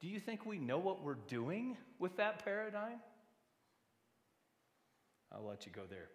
Do 0.00 0.06
you 0.06 0.20
think 0.20 0.46
we 0.46 0.58
know 0.58 0.78
what 0.78 1.02
we're 1.02 1.14
doing 1.14 1.76
with 1.98 2.18
that 2.18 2.44
paradigm? 2.44 3.00
I'll 5.32 5.46
let 5.46 5.66
you 5.66 5.72
go 5.72 5.82
there. 5.88 6.08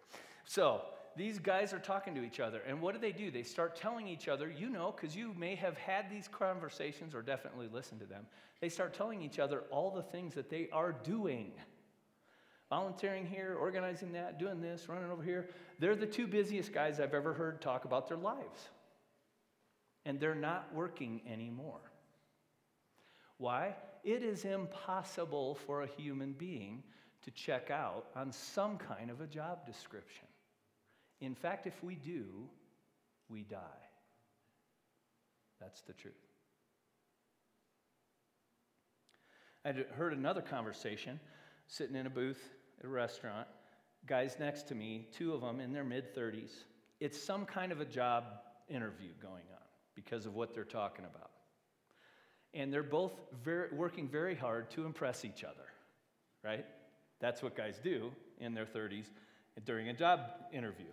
So, 0.46 0.82
these 1.16 1.38
guys 1.38 1.72
are 1.72 1.78
talking 1.78 2.14
to 2.14 2.24
each 2.24 2.40
other, 2.40 2.60
and 2.66 2.80
what 2.80 2.94
do 2.94 3.00
they 3.00 3.12
do? 3.12 3.30
They 3.30 3.42
start 3.42 3.76
telling 3.76 4.08
each 4.08 4.28
other, 4.28 4.50
you 4.50 4.68
know, 4.68 4.94
because 4.94 5.14
you 5.14 5.34
may 5.34 5.54
have 5.54 5.76
had 5.76 6.10
these 6.10 6.28
conversations 6.28 7.14
or 7.14 7.22
definitely 7.22 7.68
listened 7.72 8.00
to 8.00 8.06
them. 8.06 8.26
They 8.60 8.68
start 8.68 8.94
telling 8.94 9.22
each 9.22 9.38
other 9.38 9.62
all 9.70 9.90
the 9.90 10.02
things 10.02 10.34
that 10.34 10.50
they 10.50 10.68
are 10.72 10.92
doing 10.92 11.52
volunteering 12.70 13.24
here, 13.24 13.56
organizing 13.60 14.12
that, 14.12 14.38
doing 14.38 14.60
this, 14.60 14.88
running 14.88 15.10
over 15.10 15.22
here. 15.22 15.48
They're 15.78 15.94
the 15.94 16.06
two 16.06 16.26
busiest 16.26 16.72
guys 16.72 16.98
I've 16.98 17.14
ever 17.14 17.32
heard 17.32 17.60
talk 17.60 17.84
about 17.84 18.08
their 18.08 18.16
lives. 18.16 18.68
And 20.04 20.18
they're 20.18 20.34
not 20.34 20.74
working 20.74 21.20
anymore. 21.30 21.80
Why? 23.38 23.74
It 24.02 24.22
is 24.22 24.44
impossible 24.44 25.54
for 25.54 25.82
a 25.82 25.86
human 25.86 26.32
being 26.32 26.82
to 27.22 27.30
check 27.30 27.70
out 27.70 28.06
on 28.14 28.32
some 28.32 28.76
kind 28.76 29.10
of 29.10 29.20
a 29.20 29.26
job 29.26 29.64
description. 29.66 30.26
In 31.24 31.34
fact, 31.34 31.66
if 31.66 31.82
we 31.82 31.94
do, 31.94 32.24
we 33.28 33.42
die. 33.44 33.58
That's 35.60 35.80
the 35.82 35.92
truth. 35.92 36.14
I 39.64 39.72
heard 39.96 40.12
another 40.12 40.42
conversation 40.42 41.18
sitting 41.66 41.96
in 41.96 42.06
a 42.06 42.10
booth 42.10 42.50
at 42.78 42.84
a 42.84 42.88
restaurant. 42.88 43.48
Guys 44.06 44.36
next 44.38 44.68
to 44.68 44.74
me, 44.74 45.08
two 45.16 45.32
of 45.32 45.40
them 45.40 45.60
in 45.60 45.72
their 45.72 45.84
mid 45.84 46.14
30s. 46.14 46.52
It's 47.00 47.20
some 47.20 47.46
kind 47.46 47.72
of 47.72 47.80
a 47.80 47.86
job 47.86 48.24
interview 48.68 49.10
going 49.22 49.44
on 49.52 49.66
because 49.94 50.26
of 50.26 50.34
what 50.34 50.54
they're 50.54 50.64
talking 50.64 51.04
about 51.06 51.30
and 52.54 52.72
they're 52.72 52.82
both 52.82 53.12
very, 53.42 53.68
working 53.72 54.08
very 54.08 54.34
hard 54.34 54.70
to 54.70 54.86
impress 54.86 55.24
each 55.24 55.44
other, 55.44 55.66
right? 56.42 56.64
That's 57.20 57.42
what 57.42 57.56
guys 57.56 57.80
do 57.82 58.12
in 58.38 58.54
their 58.54 58.64
30s 58.64 59.06
during 59.64 59.88
a 59.88 59.92
job 59.92 60.20
interview. 60.52 60.86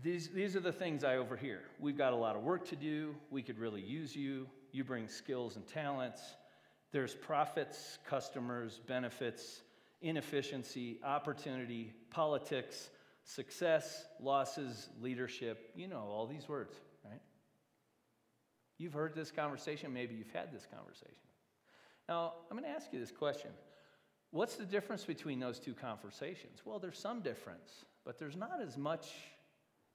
These, 0.00 0.28
these 0.28 0.56
are 0.56 0.60
the 0.60 0.72
things 0.72 1.04
I 1.04 1.16
overhear. 1.16 1.60
We've 1.78 1.98
got 1.98 2.12
a 2.12 2.16
lot 2.16 2.34
of 2.34 2.42
work 2.42 2.66
to 2.68 2.76
do. 2.76 3.14
We 3.30 3.42
could 3.42 3.58
really 3.58 3.82
use 3.82 4.16
you. 4.16 4.46
You 4.72 4.84
bring 4.84 5.06
skills 5.06 5.56
and 5.56 5.66
talents. 5.66 6.22
There's 6.92 7.14
profits, 7.14 7.98
customers, 8.06 8.80
benefits, 8.86 9.62
inefficiency, 10.00 10.98
opportunity, 11.04 11.92
politics, 12.10 12.90
success, 13.24 14.06
losses, 14.20 14.88
leadership. 15.00 15.70
You 15.74 15.88
know 15.88 16.00
all 16.10 16.26
these 16.26 16.48
words. 16.48 16.74
Right? 17.04 17.20
You've 18.78 18.94
heard 18.94 19.14
this 19.14 19.30
conversation, 19.30 19.92
maybe 19.92 20.14
you've 20.14 20.32
had 20.32 20.52
this 20.52 20.66
conversation. 20.66 21.16
Now, 22.08 22.32
I'm 22.50 22.56
going 22.56 22.68
to 22.68 22.74
ask 22.74 22.92
you 22.92 22.98
this 22.98 23.12
question 23.12 23.50
What's 24.32 24.56
the 24.56 24.64
difference 24.64 25.04
between 25.04 25.38
those 25.40 25.60
two 25.60 25.74
conversations? 25.74 26.62
Well, 26.64 26.78
there's 26.78 26.98
some 26.98 27.20
difference, 27.20 27.84
but 28.04 28.18
there's 28.18 28.36
not 28.36 28.62
as 28.62 28.78
much 28.78 29.12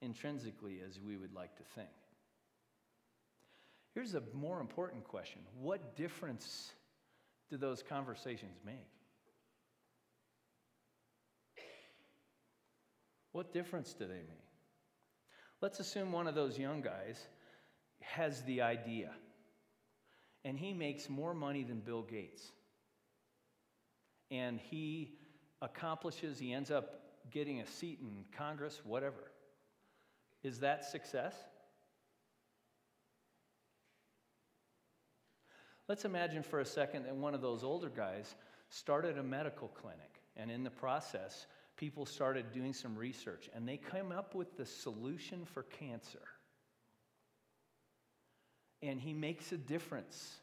intrinsically 0.01 0.79
as 0.87 0.99
we 1.01 1.17
would 1.17 1.33
like 1.33 1.55
to 1.57 1.63
think. 1.75 1.89
Here's 3.95 4.13
a 4.13 4.21
more 4.33 4.61
important 4.61 5.03
question 5.03 5.41
What 5.59 5.95
difference 5.95 6.71
do 7.49 7.57
those 7.57 7.81
conversations 7.81 8.59
make? 8.63 8.75
What 13.31 13.51
difference 13.51 13.93
do 13.93 14.05
they 14.05 14.13
make? 14.13 14.47
Let's 15.61 15.79
assume 15.79 16.11
one 16.11 16.27
of 16.27 16.35
those 16.35 16.59
young 16.59 16.81
guys 16.81 17.19
has 18.01 18.43
the 18.43 18.61
idea. 18.61 19.11
And 20.45 20.57
he 20.57 20.73
makes 20.73 21.09
more 21.09 21.33
money 21.33 21.63
than 21.63 21.79
Bill 21.79 22.03
Gates. 22.03 22.51
And 24.29 24.59
he 24.59 25.15
accomplishes, 25.61 26.39
he 26.39 26.53
ends 26.53 26.71
up 26.71 27.01
getting 27.31 27.61
a 27.61 27.67
seat 27.67 27.99
in 28.01 28.25
Congress, 28.37 28.81
whatever. 28.83 29.31
Is 30.43 30.59
that 30.59 30.85
success? 30.85 31.35
Let's 35.87 36.05
imagine 36.05 36.43
for 36.43 36.59
a 36.59 36.65
second 36.65 37.05
that 37.05 37.15
one 37.15 37.33
of 37.33 37.41
those 37.41 37.63
older 37.63 37.89
guys 37.89 38.35
started 38.69 39.17
a 39.17 39.23
medical 39.23 39.69
clinic, 39.69 40.21
and 40.35 40.51
in 40.51 40.63
the 40.63 40.69
process, 40.69 41.47
people 41.77 42.05
started 42.05 42.51
doing 42.51 42.73
some 42.73 42.95
research, 42.95 43.49
and 43.55 43.67
they 43.67 43.77
came 43.77 44.11
up 44.11 44.35
with 44.35 44.57
the 44.57 44.65
solution 44.65 45.45
for 45.45 45.63
cancer 45.63 46.19
and 48.81 48.99
he 48.99 49.13
makes 49.13 49.51
a 49.51 49.57
difference 49.57 50.35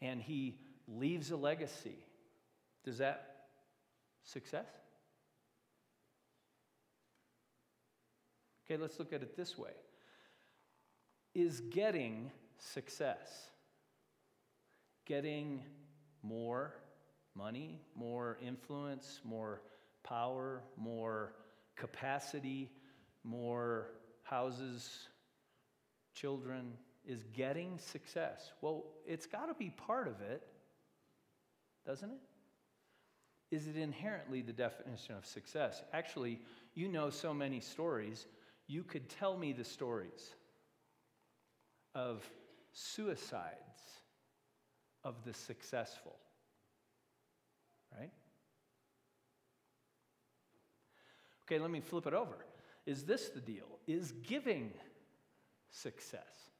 and 0.00 0.20
he 0.20 0.58
leaves 0.86 1.30
a 1.30 1.36
legacy. 1.36 1.96
Does 2.84 2.98
that 2.98 3.46
success? 4.24 4.66
Okay, 8.64 8.80
let's 8.80 8.98
look 8.98 9.12
at 9.12 9.22
it 9.22 9.36
this 9.36 9.58
way. 9.58 9.72
Is 11.34 11.60
getting 11.60 12.30
success, 12.58 13.50
getting 15.06 15.62
more 16.22 16.74
money, 17.34 17.80
more 17.94 18.38
influence, 18.40 19.20
more 19.24 19.62
power, 20.02 20.62
more 20.76 21.34
capacity, 21.76 22.70
more 23.24 23.88
houses, 24.22 25.08
children 26.14 26.74
is 27.06 27.24
getting 27.34 27.78
success. 27.78 28.52
Well, 28.60 28.84
it's 29.06 29.26
got 29.26 29.46
to 29.46 29.54
be 29.54 29.70
part 29.70 30.08
of 30.08 30.20
it, 30.20 30.42
doesn't 31.86 32.10
it? 32.10 32.20
Is 33.50 33.68
it 33.68 33.76
inherently 33.76 34.42
the 34.42 34.52
definition 34.52 35.14
of 35.14 35.26
success? 35.26 35.82
Actually, 35.92 36.40
you 36.74 36.88
know 36.88 37.10
so 37.10 37.32
many 37.32 37.60
stories. 37.60 38.26
You 38.66 38.82
could 38.82 39.08
tell 39.08 39.36
me 39.36 39.52
the 39.52 39.64
stories 39.64 40.34
of 41.94 42.28
suicides 42.72 43.54
of 45.04 45.14
the 45.24 45.34
successful. 45.34 46.16
Right? 47.96 48.10
Okay, 51.46 51.60
let 51.60 51.70
me 51.70 51.80
flip 51.80 52.06
it 52.06 52.14
over. 52.14 52.44
Is 52.86 53.04
this 53.04 53.28
the 53.28 53.40
deal? 53.40 53.78
Is 53.86 54.12
giving 54.26 54.72
success? 55.70 56.50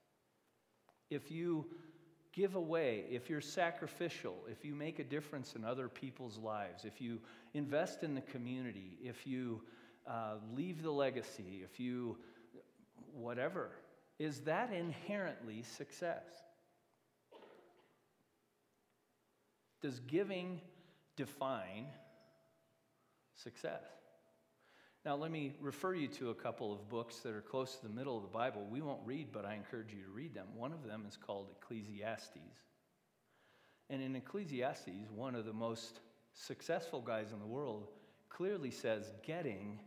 If 1.10 1.30
you 1.30 1.66
give 2.34 2.54
away, 2.54 3.04
if 3.10 3.30
you're 3.30 3.40
sacrificial, 3.40 4.34
if 4.50 4.64
you 4.64 4.74
make 4.74 4.98
a 4.98 5.04
difference 5.04 5.54
in 5.54 5.64
other 5.64 5.88
people's 5.88 6.38
lives, 6.38 6.84
if 6.84 7.00
you 7.00 7.20
invest 7.54 8.02
in 8.02 8.14
the 8.14 8.20
community, 8.20 8.98
if 9.02 9.26
you 9.26 9.62
uh, 10.06 10.34
leave 10.54 10.82
the 10.82 10.90
legacy, 10.90 11.62
if 11.62 11.78
you 11.78 12.18
whatever, 13.12 13.70
is 14.18 14.40
that 14.40 14.72
inherently 14.72 15.62
success? 15.62 16.24
Does 19.82 20.00
giving 20.00 20.60
define 21.16 21.86
success? 23.34 23.82
Now, 25.04 25.16
let 25.16 25.30
me 25.30 25.52
refer 25.60 25.94
you 25.94 26.08
to 26.08 26.30
a 26.30 26.34
couple 26.34 26.72
of 26.72 26.88
books 26.88 27.18
that 27.18 27.34
are 27.34 27.42
close 27.42 27.76
to 27.76 27.82
the 27.82 27.92
middle 27.92 28.16
of 28.16 28.22
the 28.22 28.28
Bible. 28.28 28.66
We 28.70 28.80
won't 28.80 29.02
read, 29.04 29.28
but 29.32 29.44
I 29.44 29.52
encourage 29.54 29.92
you 29.92 30.02
to 30.02 30.10
read 30.10 30.34
them. 30.34 30.46
One 30.56 30.72
of 30.72 30.82
them 30.82 31.04
is 31.06 31.18
called 31.18 31.48
Ecclesiastes. 31.60 32.38
And 33.90 34.02
in 34.02 34.16
Ecclesiastes, 34.16 35.10
one 35.14 35.34
of 35.34 35.44
the 35.44 35.52
most 35.52 36.00
successful 36.32 37.02
guys 37.02 37.32
in 37.32 37.38
the 37.38 37.46
world 37.46 37.88
clearly 38.30 38.70
says 38.70 39.12
getting 39.22 39.78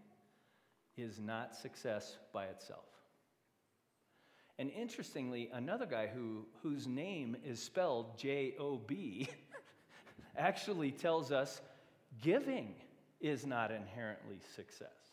is 0.98 1.20
not 1.20 1.56
success 1.56 2.18
by 2.32 2.46
itself. 2.46 2.86
And 4.60 4.70
interestingly, 4.70 5.50
another 5.52 5.88
guy 5.88 6.08
who, 6.08 6.46
whose 6.62 6.86
name 6.86 7.38
is 7.44 7.60
spelled 7.60 8.20
J 8.20 8.54
O 8.60 8.78
B 8.78 9.28
actually 10.38 10.92
tells 10.92 11.32
us 11.32 11.62
giving 12.22 12.76
is 13.20 13.46
not 13.46 13.72
inherently 13.72 14.40
success. 14.56 15.07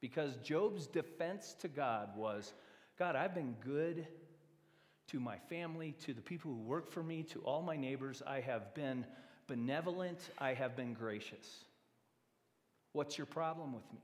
Because 0.00 0.36
Job's 0.36 0.86
defense 0.86 1.54
to 1.60 1.68
God 1.68 2.16
was 2.16 2.52
God, 2.98 3.14
I've 3.14 3.34
been 3.34 3.54
good 3.60 4.06
to 5.08 5.20
my 5.20 5.38
family, 5.48 5.94
to 6.04 6.12
the 6.12 6.20
people 6.20 6.50
who 6.50 6.58
work 6.58 6.90
for 6.90 7.02
me, 7.02 7.22
to 7.24 7.40
all 7.40 7.62
my 7.62 7.76
neighbors. 7.76 8.22
I 8.26 8.40
have 8.40 8.74
been 8.74 9.06
benevolent, 9.46 10.18
I 10.38 10.54
have 10.54 10.76
been 10.76 10.94
gracious. 10.94 11.64
What's 12.92 13.16
your 13.16 13.26
problem 13.26 13.72
with 13.72 13.84
me? 13.92 14.00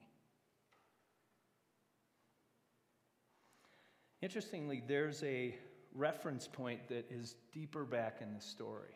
Interestingly, 4.23 4.83
there's 4.87 5.23
a 5.23 5.55
reference 5.95 6.49
point 6.49 6.89
that 6.89 7.11
is 7.11 7.37
deeper 7.53 7.85
back 7.85 8.19
in 8.23 8.33
the 8.33 8.41
story 8.41 8.95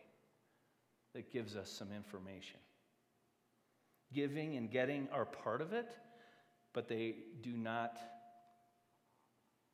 that 1.15 1.33
gives 1.33 1.55
us 1.57 1.71
some 1.71 1.89
information. 1.93 2.61
Giving 4.13 4.57
and 4.57 4.71
getting 4.71 5.09
are 5.13 5.27
part 5.27 5.61
of 5.61 5.73
it, 5.73 5.91
but 6.73 6.89
they 6.89 7.17
do 7.43 7.57
not 7.57 7.99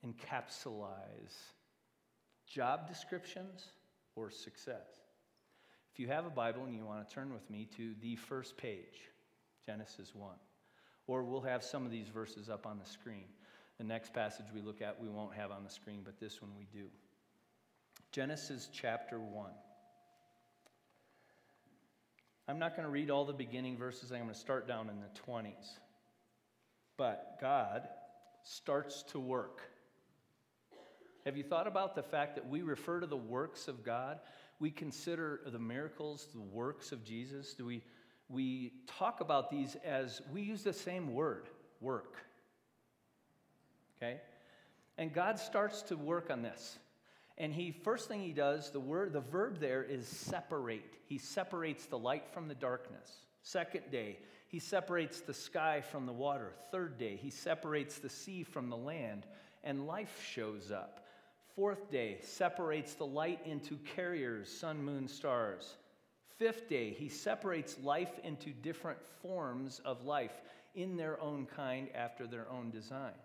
encapsulize 0.04 1.34
job 2.46 2.86
descriptions 2.88 3.66
or 4.16 4.30
success. 4.30 4.86
If 5.92 6.00
you 6.00 6.08
have 6.08 6.26
a 6.26 6.30
Bible 6.30 6.64
and 6.64 6.74
you 6.74 6.84
want 6.84 7.08
to 7.08 7.14
turn 7.14 7.32
with 7.32 7.48
me 7.48 7.68
to 7.76 7.94
the 8.02 8.16
first 8.16 8.56
page, 8.56 9.10
Genesis 9.64 10.14
1, 10.14 10.34
or 11.06 11.22
we'll 11.22 11.40
have 11.40 11.62
some 11.62 11.84
of 11.84 11.90
these 11.90 12.08
verses 12.08 12.48
up 12.48 12.66
on 12.66 12.78
the 12.78 12.88
screen. 12.88 13.26
The 13.78 13.84
next 13.84 14.12
passage 14.12 14.46
we 14.54 14.60
look 14.60 14.82
at, 14.82 15.00
we 15.00 15.08
won't 15.08 15.34
have 15.34 15.50
on 15.50 15.64
the 15.64 15.70
screen, 15.70 16.00
but 16.04 16.18
this 16.18 16.40
one 16.40 16.50
we 16.56 16.66
do. 16.72 16.86
Genesis 18.12 18.68
chapter 18.72 19.18
1. 19.18 19.50
I'm 22.46 22.58
not 22.58 22.76
going 22.76 22.84
to 22.84 22.92
read 22.92 23.10
all 23.10 23.24
the 23.24 23.32
beginning 23.32 23.76
verses, 23.76 24.12
I'm 24.12 24.18
going 24.18 24.32
to 24.32 24.38
start 24.38 24.68
down 24.68 24.90
in 24.90 24.96
the 25.00 25.32
20s. 25.32 25.78
But 26.96 27.38
God 27.40 27.88
starts 28.42 29.02
to 29.04 29.18
work. 29.18 29.62
Have 31.24 31.36
you 31.36 31.42
thought 31.42 31.66
about 31.66 31.94
the 31.94 32.02
fact 32.02 32.34
that 32.34 32.48
we 32.48 32.62
refer 32.62 33.00
to 33.00 33.06
the 33.06 33.16
works 33.16 33.66
of 33.66 33.84
God? 33.84 34.20
We 34.60 34.70
consider 34.70 35.40
the 35.46 35.58
miracles 35.58 36.28
the 36.32 36.40
works 36.40 36.92
of 36.92 37.04
Jesus? 37.04 37.54
Do 37.54 37.64
we, 37.64 37.82
we 38.28 38.72
talk 38.86 39.20
about 39.20 39.50
these 39.50 39.76
as 39.84 40.20
we 40.32 40.42
use 40.42 40.62
the 40.62 40.72
same 40.72 41.14
word, 41.14 41.48
work. 41.80 42.16
Okay? 43.96 44.20
And 44.98 45.12
God 45.12 45.38
starts 45.38 45.82
to 45.82 45.96
work 45.96 46.30
on 46.30 46.42
this. 46.42 46.78
And 47.38 47.52
he 47.52 47.72
first 47.72 48.06
thing 48.06 48.20
he 48.20 48.32
does, 48.32 48.70
the 48.70 48.78
word 48.78 49.12
the 49.12 49.20
verb 49.20 49.58
there 49.58 49.82
is 49.82 50.06
separate. 50.06 50.94
He 51.06 51.18
separates 51.18 51.86
the 51.86 51.98
light 51.98 52.28
from 52.32 52.46
the 52.46 52.54
darkness. 52.54 53.10
Second 53.42 53.90
day, 53.90 54.18
he 54.54 54.60
separates 54.60 55.20
the 55.20 55.34
sky 55.34 55.80
from 55.80 56.06
the 56.06 56.12
water. 56.12 56.52
Third 56.70 56.96
day, 56.96 57.18
he 57.20 57.28
separates 57.28 57.98
the 57.98 58.08
sea 58.08 58.44
from 58.44 58.70
the 58.70 58.76
land, 58.76 59.26
and 59.64 59.88
life 59.88 60.24
shows 60.32 60.70
up. 60.70 61.08
Fourth 61.56 61.90
day, 61.90 62.18
separates 62.22 62.94
the 62.94 63.04
light 63.04 63.40
into 63.44 63.76
carriers, 63.96 64.48
sun, 64.48 64.80
moon, 64.80 65.08
stars. 65.08 65.74
Fifth 66.38 66.68
day, 66.68 66.90
he 66.90 67.08
separates 67.08 67.80
life 67.82 68.12
into 68.22 68.50
different 68.50 69.00
forms 69.20 69.80
of 69.84 70.04
life 70.04 70.40
in 70.76 70.96
their 70.96 71.20
own 71.20 71.46
kind 71.46 71.88
after 71.92 72.24
their 72.24 72.48
own 72.48 72.70
design. 72.70 73.18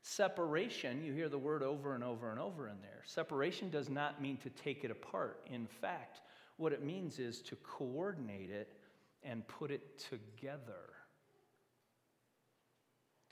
Separation, 0.00 1.04
you 1.04 1.12
hear 1.12 1.28
the 1.28 1.36
word 1.36 1.62
over 1.62 1.94
and 1.94 2.02
over 2.02 2.30
and 2.30 2.40
over 2.40 2.66
in 2.66 2.80
there. 2.80 3.02
Separation 3.04 3.68
does 3.68 3.90
not 3.90 4.22
mean 4.22 4.38
to 4.38 4.48
take 4.48 4.84
it 4.84 4.90
apart. 4.90 5.38
In 5.52 5.66
fact, 5.66 6.22
what 6.56 6.72
it 6.72 6.82
means 6.82 7.18
is 7.18 7.42
to 7.42 7.56
coordinate 7.56 8.48
it 8.48 8.72
and 9.22 9.46
put 9.46 9.70
it 9.70 9.98
together 10.10 10.94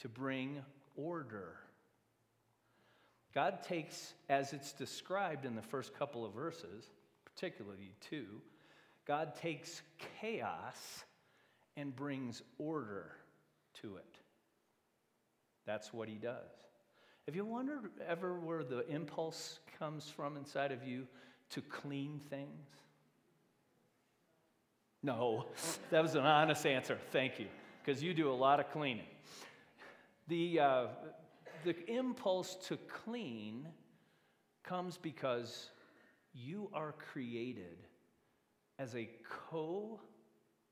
to 0.00 0.08
bring 0.08 0.58
order. 0.96 1.56
God 3.34 3.62
takes, 3.62 4.14
as 4.28 4.52
it's 4.52 4.72
described 4.72 5.44
in 5.44 5.54
the 5.54 5.62
first 5.62 5.94
couple 5.98 6.24
of 6.24 6.32
verses, 6.32 6.84
particularly 7.24 7.92
two, 8.00 8.40
God 9.06 9.34
takes 9.34 9.82
chaos 10.20 11.04
and 11.76 11.94
brings 11.94 12.42
order 12.58 13.12
to 13.82 13.96
it. 13.96 14.18
That's 15.66 15.92
what 15.92 16.08
he 16.08 16.16
does. 16.16 16.50
Have 17.26 17.36
you 17.36 17.44
wondered 17.44 17.90
ever 18.06 18.40
where 18.40 18.64
the 18.64 18.88
impulse 18.88 19.60
comes 19.78 20.08
from 20.08 20.36
inside 20.36 20.72
of 20.72 20.82
you 20.82 21.06
to 21.50 21.60
clean 21.60 22.20
things? 22.30 22.66
No, 25.02 25.46
that 25.90 26.02
was 26.02 26.14
an 26.14 26.24
honest 26.24 26.66
answer. 26.66 26.98
Thank 27.12 27.38
you, 27.38 27.46
because 27.84 28.02
you 28.02 28.14
do 28.14 28.30
a 28.30 28.34
lot 28.34 28.58
of 28.58 28.70
cleaning. 28.70 29.06
The, 30.26 30.60
uh, 30.60 30.86
the 31.64 31.76
impulse 31.88 32.56
to 32.68 32.76
clean 32.76 33.68
comes 34.64 34.98
because 34.98 35.70
you 36.34 36.68
are 36.74 36.94
created 37.12 37.78
as 38.78 38.94
a 38.96 39.08
co 39.50 40.00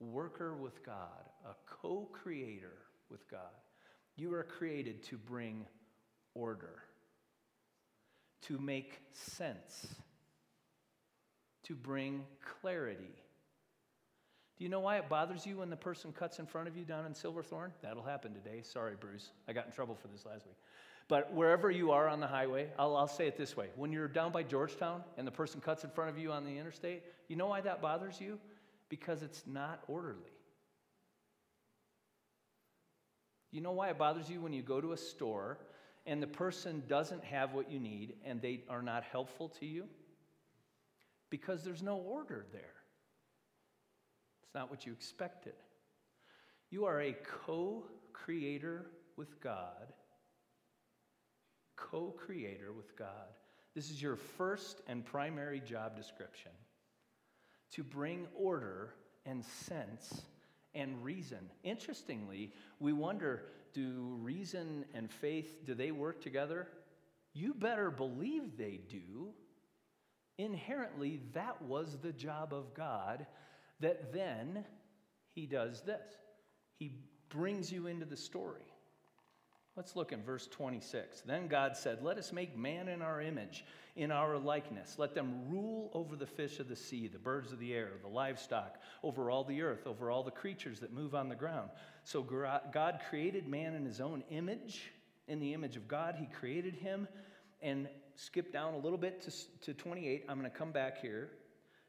worker 0.01 0.55
with 0.55 0.85
God, 0.85 1.31
a 1.45 1.55
co 1.67 2.09
creator 2.13 2.79
with 3.11 3.29
God. 3.31 3.41
You 4.17 4.35
are 4.35 4.45
created 4.45 5.03
to 5.05 5.17
bring 5.17 5.67
order, 6.35 6.83
to 8.43 8.59
make 8.59 9.01
sense, 9.13 9.95
to 11.65 11.75
bring 11.75 12.25
clarity 12.61 13.15
do 14.59 14.65
you 14.65 14.71
know 14.71 14.81
why 14.81 14.97
it 14.97 15.09
bothers 15.09 15.45
you 15.45 15.59
when 15.59 15.69
the 15.69 15.77
person 15.77 16.13
cuts 16.13 16.39
in 16.39 16.47
front 16.47 16.67
of 16.67 16.77
you 16.77 16.85
down 16.85 17.05
in 17.05 17.15
Silverthorne? 17.15 17.73
That'll 17.83 18.03
happen 18.03 18.33
today. 18.33 18.63
Sorry, 18.63 18.95
Bruce. 18.99 19.31
I 19.47 19.53
got 19.53 19.67
in 19.67 19.73
trouble 19.73 19.95
for 19.95 20.09
this 20.09 20.25
last 20.25 20.47
week. 20.47 20.57
But 21.09 21.33
wherever 21.35 21.71
you 21.71 21.93
are 21.93 22.09
on 22.09 22.21
the 22.21 22.27
highway, 22.27 22.69
I'll, 22.79 22.97
I'll 22.97 23.07
say 23.07 23.29
it 23.29 23.37
this 23.37 23.57
way. 23.57 23.69
When 23.77 23.93
you're 23.93 24.09
down 24.09 24.33
by 24.33 24.43
Georgetown 24.43 25.05
and 25.19 25.27
the 25.27 25.31
person 25.31 25.61
cuts 25.61 25.85
in 25.85 25.91
front 25.91 26.11
of 26.11 26.19
you 26.19 26.33
on 26.33 26.45
the 26.45 26.57
interstate, 26.57 27.03
you 27.29 27.37
know 27.37 27.47
why 27.49 27.61
that 27.61 27.83
bothers 27.83 28.19
you? 28.19 28.39
Because 28.89 29.23
it's 29.23 29.43
not 29.47 29.83
orderly. 29.89 30.33
You 33.53 33.61
know 33.61 33.73
why 33.73 33.91
it 33.91 33.99
bothers 33.99 34.29
you 34.29 34.41
when 34.41 34.55
you 34.55 34.63
go 34.63 34.81
to 34.81 34.93
a 34.93 34.97
store 34.97 35.59
and 36.07 36.23
the 36.23 36.27
person 36.27 36.83
doesn't 36.89 37.23
have 37.25 37.53
what 37.53 37.71
you 37.71 37.79
need 37.79 38.15
and 38.25 38.41
they 38.41 38.63
are 38.71 38.83
not 38.83 39.05
helpful 39.05 39.51
to 39.61 39.67
you? 39.67 39.85
Because 41.29 41.63
there's 41.63 41.83
no 41.83 41.97
order 41.97 42.47
there 42.53 42.73
not 44.57 44.71
what 44.71 44.87
you 44.87 44.93
expected. 44.93 45.53
You 46.71 46.87
are 46.87 47.01
a 47.01 47.13
co 47.45 47.85
creator 48.13 48.87
with 49.17 49.41
God. 49.41 49.93
Co 51.77 52.15
creator 52.17 52.73
with 52.73 52.97
God. 52.97 53.37
This 53.75 53.91
is 53.91 54.01
your 54.01 54.17
first 54.17 54.81
and 54.89 55.05
primary 55.05 55.61
job 55.61 55.95
description 55.95 56.51
to 57.73 57.85
bring 57.85 58.27
order 58.35 58.95
and 59.27 59.45
sense 59.45 60.23
and 60.75 61.05
reason. 61.05 61.51
Interestingly, 61.63 62.53
we 62.81 62.95
wonder 62.95 63.45
do 63.75 64.17
reason 64.23 64.87
and 64.95 65.11
faith 65.11 65.67
do 65.67 65.75
they 65.75 65.91
work 65.91 66.23
together? 66.23 66.67
You 67.35 67.53
better 67.53 67.91
believe 67.91 68.57
they 68.57 68.81
do 68.89 69.35
Inherently, 70.39 71.21
that 71.33 71.63
was 71.63 71.97
the 72.03 72.13
job 72.13 72.53
of 72.53 72.75
God, 72.75 73.27
that 73.81 74.13
then 74.13 74.65
he 75.35 75.47
does 75.47 75.83
this. 75.83 76.07
He 76.79 76.93
brings 77.29 77.71
you 77.71 77.87
into 77.87 78.07
the 78.07 78.17
story. 78.17 78.63
Let's 79.77 79.95
look 79.95 80.13
in 80.13 80.23
verse 80.23 80.47
26. 80.47 81.21
Then 81.23 81.49
God 81.49 81.77
said, 81.77 82.03
Let 82.03 82.17
us 82.17 82.33
make 82.33 82.57
man 82.57 82.89
in 82.89 83.03
our 83.03 83.21
image, 83.21 83.65
in 83.95 84.11
our 84.11 84.39
likeness. 84.39 84.95
Let 84.99 85.15
them 85.15 85.51
rule 85.51 85.91
over 85.93 86.17
the 86.17 86.27
fish 86.27 86.61
of 86.61 86.69
the 86.69 86.77
sea, 86.77 87.09
the 87.09 87.19
birds 87.19 87.53
of 87.53 87.59
the 87.59 87.75
air, 87.75 87.91
the 88.01 88.09
livestock, 88.09 88.77
over 89.03 89.31
all 89.31 89.45
the 89.45 89.61
earth, 89.61 89.87
over 89.87 90.11
all 90.11 90.23
the 90.23 90.31
creatures 90.31 90.81
that 90.81 90.95
move 90.95 91.15
on 91.15 91.29
the 91.29 91.35
ground. 91.35 91.69
So 92.05 92.23
God 92.23 93.01
created 93.11 93.47
man 93.47 93.75
in 93.75 93.85
his 93.85 94.01
own 94.01 94.25
image. 94.31 94.91
In 95.29 95.41
the 95.41 95.53
image 95.53 95.77
of 95.77 95.87
God, 95.87 96.15
he 96.19 96.27
created 96.27 96.75
him. 96.75 97.07
And 97.61 97.89
skip 98.17 98.53
down 98.53 98.75
a 98.75 98.79
little 98.79 98.99
bit 98.99 99.21
to, 99.23 99.33
to 99.61 99.75
28. 99.75 100.25
I'm 100.29 100.39
going 100.39 100.51
to 100.51 100.57
come 100.57 100.73
back 100.73 101.01
here. 101.01 101.31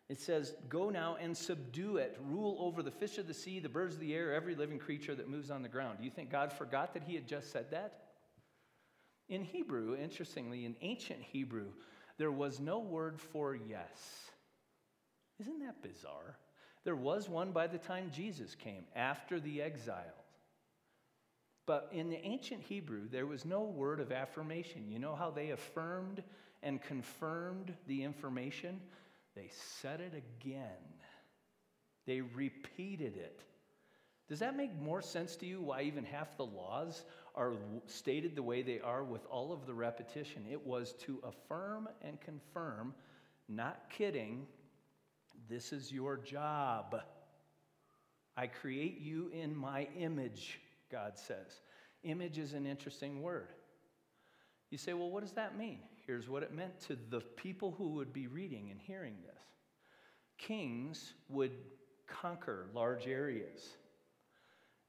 It 0.09 0.21
says, 0.21 0.53
Go 0.69 0.89
now 0.89 1.17
and 1.19 1.35
subdue 1.35 1.97
it, 1.97 2.17
rule 2.29 2.57
over 2.59 2.81
the 2.81 2.91
fish 2.91 3.17
of 3.17 3.27
the 3.27 3.33
sea, 3.33 3.59
the 3.59 3.69
birds 3.69 3.95
of 3.95 4.01
the 4.01 4.13
air, 4.13 4.33
every 4.33 4.55
living 4.55 4.79
creature 4.79 5.15
that 5.15 5.29
moves 5.29 5.51
on 5.51 5.61
the 5.61 5.69
ground. 5.69 5.97
Do 5.99 6.05
you 6.05 6.11
think 6.11 6.31
God 6.31 6.53
forgot 6.53 6.93
that 6.93 7.03
he 7.03 7.15
had 7.15 7.27
just 7.27 7.51
said 7.51 7.71
that? 7.71 8.03
In 9.29 9.43
Hebrew, 9.43 9.97
interestingly, 9.97 10.65
in 10.65 10.75
ancient 10.81 11.21
Hebrew, 11.21 11.67
there 12.17 12.31
was 12.31 12.59
no 12.59 12.79
word 12.79 13.19
for 13.19 13.55
yes. 13.55 14.29
Isn't 15.39 15.59
that 15.59 15.81
bizarre? 15.81 16.37
There 16.85 16.95
was 16.95 17.27
one 17.27 17.51
by 17.51 17.67
the 17.67 17.77
time 17.77 18.11
Jesus 18.13 18.55
came, 18.55 18.85
after 18.95 19.41
the 19.41 19.61
exile. 19.61 20.23
But 21.65 21.89
in 21.91 22.09
the 22.09 22.25
ancient 22.25 22.61
Hebrew, 22.61 23.09
there 23.09 23.25
was 23.25 23.43
no 23.43 23.63
word 23.63 23.99
of 23.99 24.13
affirmation. 24.13 24.89
You 24.89 24.99
know 24.99 25.15
how 25.15 25.29
they 25.29 25.49
affirmed 25.49 26.23
and 26.63 26.81
confirmed 26.81 27.73
the 27.87 28.03
information? 28.03 28.79
They 29.38 29.50
said 29.82 30.02
it 30.02 30.13
again, 30.15 30.65
they 32.08 32.21
repeated 32.21 33.15
it. 33.17 33.43
Does 34.28 34.39
that 34.39 34.58
make 34.58 34.76
more 34.82 35.02
sense 35.02 35.36
to 35.38 35.45
you 35.45 35.62
why 35.62 35.84
even 35.84 36.04
half 36.04 36.36
the 36.36 36.45
laws 36.45 37.04
are 37.36 37.54
stated 37.86 38.36
the 38.36 38.41
way 38.41 38.63
they 38.63 38.80
are 38.80 39.04
with 39.04 39.26
all 39.28 39.54
of 39.54 39.67
the 39.67 39.76
repetition? 39.76 40.45
It 40.52 40.65
was 40.65 40.93
to 41.06 41.21
affirm 41.23 41.88
and 42.02 42.19
confirm, 42.19 42.95
not 43.47 43.89
kidding, 43.89 44.47
this 45.47 45.71
is 45.71 45.91
your 45.91 46.17
job. 46.17 47.00
I 48.36 48.47
create 48.47 49.00
you 49.00 49.30
in 49.32 49.56
my 49.56 49.88
image, 49.97 50.60
God 50.91 51.15
says. 51.15 51.62
Image 52.04 52.39
is 52.39 52.54
an 52.54 52.65
interesting 52.65 53.21
word. 53.21 53.50
You 54.71 54.80
say, 54.80 54.93
well, 54.93 55.12
what 55.12 55.21
does 55.21 55.34
that 55.34 55.58
mean? 55.58 55.80
Here's 56.07 56.29
what 56.29 56.41
it 56.41 56.53
meant 56.53 56.79
to 56.87 56.97
the 57.09 57.19
people 57.19 57.75
who 57.77 57.89
would 57.89 58.13
be 58.13 58.27
reading 58.27 58.69
and 58.71 58.79
hearing 58.79 59.15
this 59.25 59.33
kings 60.37 61.13
would 61.29 61.51
conquer 62.07 62.67
large 62.73 63.07
areas. 63.07 63.75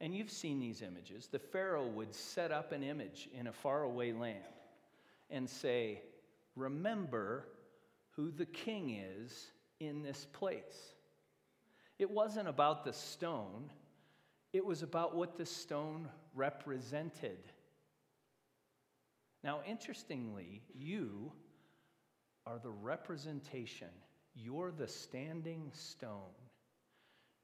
And 0.01 0.15
you've 0.15 0.31
seen 0.31 0.61
these 0.61 0.83
images. 0.83 1.27
The 1.27 1.39
Pharaoh 1.39 1.87
would 1.87 2.15
set 2.15 2.53
up 2.53 2.71
an 2.71 2.83
image 2.83 3.29
in 3.35 3.49
a 3.49 3.53
faraway 3.53 4.13
land 4.13 4.45
and 5.31 5.49
say, 5.49 6.03
Remember 6.55 7.49
who 8.11 8.31
the 8.31 8.47
king 8.47 8.91
is 8.91 9.49
in 9.81 10.03
this 10.03 10.27
place. 10.33 10.95
It 11.99 12.11
wasn't 12.11 12.49
about 12.49 12.85
the 12.85 12.93
stone, 12.93 13.71
it 14.53 14.65
was 14.65 14.83
about 14.83 15.17
what 15.17 15.37
the 15.37 15.47
stone 15.47 16.09
represented. 16.35 17.39
Now, 19.45 19.61
interestingly, 19.67 20.63
you 20.75 21.33
are 22.47 22.59
the 22.59 22.71
representation. 22.71 23.89
You're 24.35 24.73
the 24.73 24.89
standing 24.89 25.71
stone. 25.73 26.35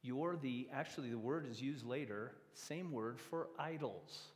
You're 0.03 0.37
the, 0.37 0.69
actually, 0.73 1.11
the 1.11 1.19
word 1.19 1.47
is 1.51 1.63
used 1.63 1.87
later, 1.87 2.33
same 2.53 2.93
word 2.93 3.21
for 3.21 3.49
idols, 3.59 4.29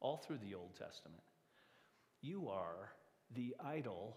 all 0.00 0.18
through 0.18 0.38
the 0.38 0.54
Old 0.54 0.74
Testament. 0.74 1.22
You 2.20 2.48
are 2.48 2.92
the 3.34 3.54
idol, 3.64 4.16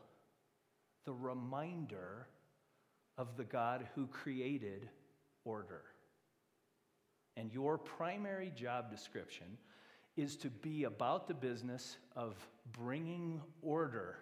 the 1.06 1.13
reminder 1.13 2.28
of 3.17 3.38
the 3.38 3.44
God 3.44 3.88
who 3.96 4.08
created 4.08 4.89
order. 5.46 5.84
And 7.38 7.54
your 7.54 7.78
primary 7.78 8.52
job 8.56 8.91
description 8.91 9.58
is 10.17 10.36
to 10.38 10.50
be 10.50 10.84
about 10.84 11.28
the 11.28 11.34
business 11.34 11.97
of 12.15 12.36
bringing 12.71 13.41
order, 13.62 14.17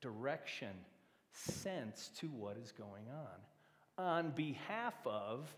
direction, 0.00 0.70
sense 1.32 2.10
to 2.18 2.26
what 2.28 2.56
is 2.56 2.72
going 2.72 3.04
on 3.10 3.40
on 3.96 4.30
behalf 4.30 4.94
of 5.06 5.54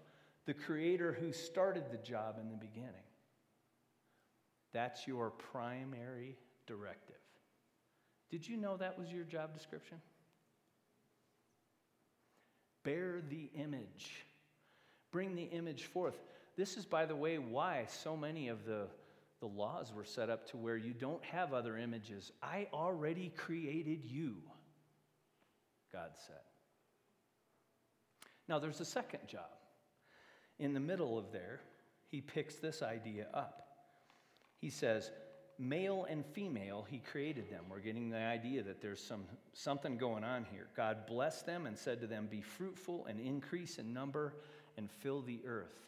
the 0.47 0.55
Creator 0.55 1.17
who 1.21 1.33
started 1.33 1.85
the 1.91 1.97
job 1.99 2.37
in 2.41 2.51
the 2.51 2.57
beginning. 2.57 2.91
That's 4.73 5.07
your 5.07 5.31
primary 5.31 6.37
directive. 6.67 7.17
Did 8.31 8.47
you 8.47 8.57
know 8.57 8.77
that 8.77 8.99
was 8.99 9.11
your 9.11 9.25
job 9.25 9.55
description? 9.55 9.99
Bear 12.85 13.21
the 13.29 13.51
image, 13.57 14.25
bring 15.11 15.35
the 15.35 15.45
image 15.45 15.85
forth. 15.85 16.19
This 16.57 16.77
is, 16.77 16.85
by 16.85 17.07
the 17.07 17.17
way, 17.17 17.39
why 17.39 17.87
so 17.89 18.17
many 18.17 18.49
of 18.49 18.65
the, 18.65 18.87
the 19.41 19.47
laws 19.47 19.93
were 19.93 20.05
set 20.05 20.31
up 20.31 20.49
to 20.51 20.57
where 20.57 20.77
you 20.77 20.93
don't 20.93 21.25
have 21.25 21.53
other 21.53 21.77
images. 21.77 22.33
I 22.43 22.69
already 22.73 23.33
created 23.37 24.05
you, 24.05 24.37
God 25.93 26.11
said. 26.27 26.37
Now, 28.49 28.59
there's 28.59 28.81
a 28.81 28.85
second 28.85 29.27
job. 29.27 29.43
In 30.59 30.73
the 30.73 30.81
middle 30.81 31.19
of 31.19 31.33
there, 31.33 31.61
he 32.07 32.21
picks 32.21 32.57
this 32.57 32.83
idea 32.83 33.27
up. 33.35 33.67
He 34.59 34.71
says, 34.71 35.11
male 35.59 36.07
and 36.09 36.25
female, 36.25 36.87
he 36.89 36.99
created 36.99 37.51
them. 37.51 37.65
We're 37.69 37.81
getting 37.81 38.11
the 38.11 38.19
idea 38.19 38.63
that 38.63 38.81
there's 38.81 39.03
some, 39.03 39.25
something 39.53 39.97
going 39.97 40.25
on 40.25 40.47
here. 40.51 40.69
God 40.77 41.07
blessed 41.07 41.47
them 41.47 41.67
and 41.67 41.77
said 41.77 42.01
to 42.01 42.07
them, 42.07 42.29
Be 42.31 42.41
fruitful 42.41 43.07
and 43.07 43.21
increase 43.21 43.79
in 43.79 43.93
number 43.93 44.35
and 44.77 44.91
fill 44.91 45.23
the 45.23 45.41
earth. 45.47 45.87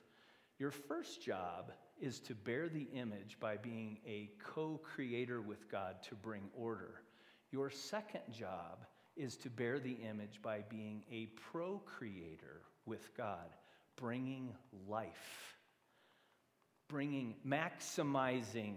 Your 0.58 0.70
first 0.70 1.22
job 1.22 1.72
is 2.00 2.20
to 2.20 2.34
bear 2.34 2.68
the 2.68 2.88
image 2.94 3.36
by 3.40 3.56
being 3.56 3.98
a 4.06 4.30
co 4.42 4.80
creator 4.82 5.40
with 5.40 5.70
God 5.70 5.96
to 6.08 6.14
bring 6.14 6.42
order. 6.54 7.02
Your 7.50 7.70
second 7.70 8.22
job 8.32 8.84
is 9.16 9.36
to 9.36 9.50
bear 9.50 9.78
the 9.78 9.96
image 10.08 10.40
by 10.42 10.62
being 10.68 11.02
a 11.10 11.26
procreator 11.50 12.62
with 12.86 13.16
God, 13.16 13.48
bringing 13.96 14.54
life, 14.86 15.56
bringing, 16.88 17.34
maximizing 17.46 18.76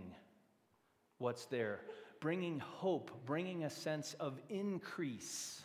what's 1.20 1.46
there, 1.46 1.82
bringing 2.20 2.60
hope, 2.60 3.12
bringing 3.26 3.66
a 3.66 3.70
sense 3.70 4.16
of 4.20 4.40
increase, 4.50 5.62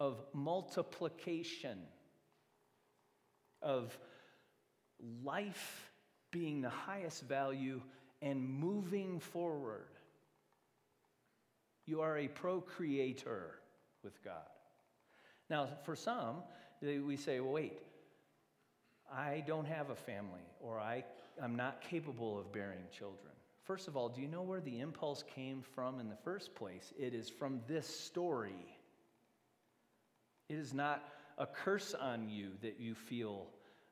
of 0.00 0.24
multiplication, 0.32 1.78
of 3.60 3.96
life 5.22 5.87
being 6.30 6.60
the 6.60 6.70
highest 6.70 7.22
value 7.24 7.80
and 8.22 8.46
moving 8.48 9.20
forward. 9.20 9.88
You 11.86 12.00
are 12.00 12.18
a 12.18 12.28
procreator 12.28 13.54
with 14.02 14.22
God. 14.22 14.34
Now, 15.48 15.68
for 15.84 15.96
some, 15.96 16.42
we 16.82 17.16
say, 17.16 17.40
well, 17.40 17.52
wait, 17.52 17.78
I 19.10 19.42
don't 19.46 19.66
have 19.66 19.90
a 19.90 19.94
family, 19.94 20.42
or 20.60 20.78
I, 20.78 21.04
I'm 21.42 21.56
not 21.56 21.80
capable 21.80 22.38
of 22.38 22.52
bearing 22.52 22.84
children. 22.96 23.32
First 23.64 23.88
of 23.88 23.96
all, 23.96 24.08
do 24.08 24.20
you 24.20 24.28
know 24.28 24.42
where 24.42 24.60
the 24.60 24.80
impulse 24.80 25.24
came 25.34 25.62
from 25.74 26.00
in 26.00 26.08
the 26.08 26.16
first 26.16 26.54
place? 26.54 26.92
It 26.98 27.14
is 27.14 27.30
from 27.30 27.60
this 27.66 27.86
story. 27.86 28.76
It 30.48 30.56
is 30.56 30.74
not 30.74 31.02
a 31.38 31.46
curse 31.46 31.94
on 31.94 32.28
you 32.28 32.48
that 32.62 32.80
you 32.80 32.94
feel 32.94 33.46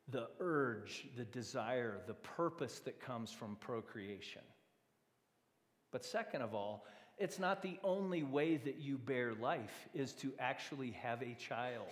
the 0.08 0.28
urge, 0.40 1.08
the 1.16 1.24
desire, 1.24 2.00
the 2.06 2.14
purpose 2.14 2.80
that 2.80 3.00
comes 3.00 3.32
from 3.32 3.56
procreation. 3.56 4.42
But 5.92 6.04
second 6.04 6.42
of 6.42 6.54
all, 6.54 6.86
it's 7.18 7.38
not 7.38 7.62
the 7.62 7.78
only 7.82 8.22
way 8.22 8.56
that 8.58 8.78
you 8.78 8.98
bear 8.98 9.34
life 9.34 9.88
is 9.94 10.12
to 10.14 10.32
actually 10.38 10.92
have 11.02 11.22
a 11.22 11.34
child. 11.34 11.86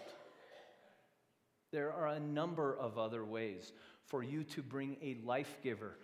There 1.73 1.93
are 1.93 2.09
a 2.09 2.21
number 2.21 2.77
of 2.77 2.99
other 2.99 3.25
ways 3.25 3.73
for 4.05 4.23
you 4.23 4.45
to 4.45 4.63
bring 4.63 4.97
a 5.03 5.17
life 5.27 5.59
giver. 5.63 5.99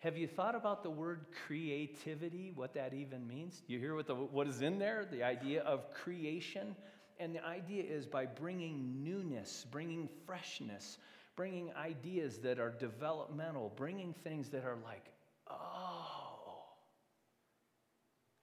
Have 0.00 0.16
you 0.16 0.28
thought 0.28 0.54
about 0.54 0.82
the 0.82 0.90
word 0.90 1.26
creativity, 1.46 2.52
what 2.54 2.74
that 2.74 2.92
even 2.92 3.26
means? 3.26 3.62
You 3.66 3.78
hear 3.78 3.94
what, 3.94 4.06
the, 4.06 4.14
what 4.14 4.46
is 4.46 4.60
in 4.60 4.78
there? 4.78 5.06
The 5.10 5.22
idea 5.22 5.62
of 5.62 5.90
creation. 5.92 6.76
And 7.18 7.34
the 7.34 7.44
idea 7.44 7.82
is 7.82 8.04
by 8.06 8.26
bringing 8.26 9.02
newness, 9.02 9.66
bringing 9.70 10.08
freshness, 10.26 10.98
bringing 11.36 11.70
ideas 11.74 12.38
that 12.38 12.58
are 12.58 12.70
developmental, 12.70 13.72
bringing 13.76 14.14
things 14.24 14.48
that 14.48 14.64
are 14.64 14.78
like, 14.84 15.04
oh, 15.50 16.64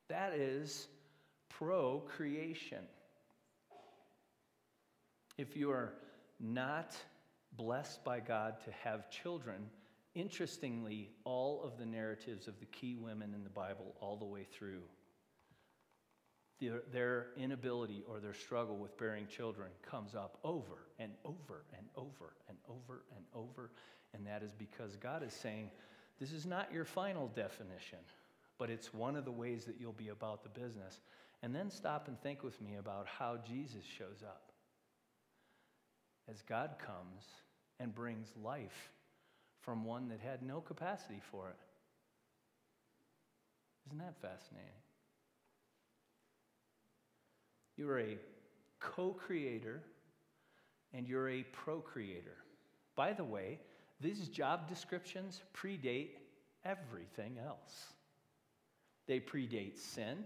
that 0.10 0.34
is 0.34 0.88
procreation. 1.50 2.86
If 5.38 5.58
you 5.58 5.72
are 5.72 5.94
not 6.40 6.96
blessed 7.58 8.04
by 8.04 8.20
God 8.20 8.56
to 8.66 8.72
have 8.84 9.10
children, 9.10 9.70
interestingly, 10.14 11.10
all 11.24 11.64
of 11.64 11.78
the 11.80 11.86
narratives 11.86 12.48
of 12.48 12.60
the 12.60 12.66
key 12.68 12.96
women 12.96 13.34
in 13.34 13.44
the 13.44 13.50
Bible, 13.50 13.96
all 14.00 14.18
the 14.18 14.26
way 14.26 14.46
through, 14.52 14.82
their, 16.60 16.84
their 16.92 17.28
inability 17.38 18.04
or 18.08 18.20
their 18.20 18.34
struggle 18.34 18.78
with 18.78 18.98
bearing 18.98 19.28
children 19.28 19.70
comes 19.90 20.16
up 20.16 20.38
over 20.44 20.88
and 21.00 21.12
over 21.26 21.66
and 21.78 21.88
over 21.96 22.34
and 22.48 22.58
over 22.70 23.04
and 23.16 23.26
over. 23.34 23.72
And 24.14 24.26
that 24.28 24.44
is 24.44 24.52
because 24.54 24.96
God 24.96 25.24
is 25.24 25.34
saying, 25.34 25.72
This 26.20 26.32
is 26.32 26.46
not 26.46 26.72
your 26.72 26.86
final 26.86 27.28
definition, 27.30 28.00
but 28.58 28.70
it's 28.70 28.94
one 28.94 29.16
of 29.16 29.26
the 29.26 29.32
ways 29.32 29.66
that 29.66 29.76
you'll 29.80 29.94
be 29.94 30.10
about 30.10 30.44
the 30.44 30.50
business. 30.60 31.00
And 31.42 31.54
then 31.54 31.70
stop 31.70 32.08
and 32.08 32.22
think 32.22 32.44
with 32.44 32.62
me 32.62 32.76
about 32.76 33.06
how 33.08 33.38
Jesus 33.46 33.84
shows 33.84 34.24
up. 34.24 34.52
As 36.30 36.42
God 36.42 36.76
comes 36.80 37.26
and 37.80 37.94
brings 37.94 38.28
life 38.42 38.92
from 39.60 39.84
one 39.84 40.10
that 40.10 40.20
had 40.20 40.42
no 40.42 40.62
capacity 40.62 41.22
for 41.32 41.50
it. 41.50 41.56
Isn't 43.88 44.00
that 44.00 44.16
fascinating? 44.22 44.70
You're 47.78 48.00
a 48.00 48.18
co 48.80 49.12
creator 49.12 49.82
and 50.94 51.08
you're 51.08 51.30
a 51.30 51.44
procreator. 51.44 52.38
By 52.96 53.14
the 53.14 53.24
way, 53.24 53.60
these 54.00 54.28
job 54.28 54.68
descriptions 54.68 55.42
predate 55.56 56.10
everything 56.64 57.38
else. 57.44 57.88
They 59.08 59.20
predate 59.20 59.78
sin, 59.78 60.24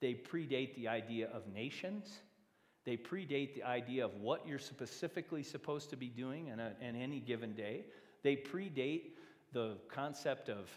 they 0.00 0.14
predate 0.14 0.74
the 0.74 0.88
idea 0.88 1.28
of 1.32 1.46
nations, 1.52 2.20
they 2.84 2.96
predate 2.96 3.54
the 3.54 3.62
idea 3.62 4.04
of 4.04 4.14
what 4.16 4.46
you're 4.46 4.58
specifically 4.58 5.42
supposed 5.42 5.90
to 5.90 5.96
be 5.96 6.08
doing 6.08 6.48
in, 6.48 6.58
a, 6.58 6.72
in 6.80 6.96
any 6.96 7.20
given 7.20 7.52
day. 7.52 7.84
They 8.22 8.34
predate 8.36 9.12
the 9.52 9.76
concept 9.88 10.48
of 10.48 10.68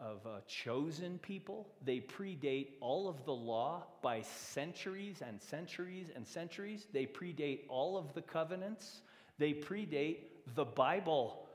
of 0.00 0.24
uh, 0.26 0.40
chosen 0.46 1.18
people. 1.18 1.68
They 1.84 2.00
predate 2.00 2.68
all 2.80 3.08
of 3.08 3.24
the 3.24 3.32
law 3.32 3.84
by 4.02 4.22
centuries 4.22 5.22
and 5.26 5.40
centuries 5.40 6.06
and 6.14 6.26
centuries. 6.26 6.86
They 6.92 7.06
predate 7.06 7.60
all 7.68 7.96
of 7.96 8.14
the 8.14 8.22
covenants. 8.22 9.00
They 9.38 9.52
predate 9.52 10.18
the 10.54 10.64
Bible. 10.64 11.46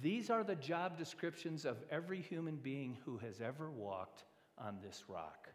These 0.00 0.30
are 0.30 0.44
the 0.44 0.54
job 0.54 0.96
descriptions 0.98 1.64
of 1.64 1.76
every 1.90 2.20
human 2.20 2.56
being 2.56 2.96
who 3.04 3.18
has 3.18 3.40
ever 3.40 3.70
walked 3.70 4.24
on 4.56 4.78
this 4.82 5.04
rock. 5.08 5.48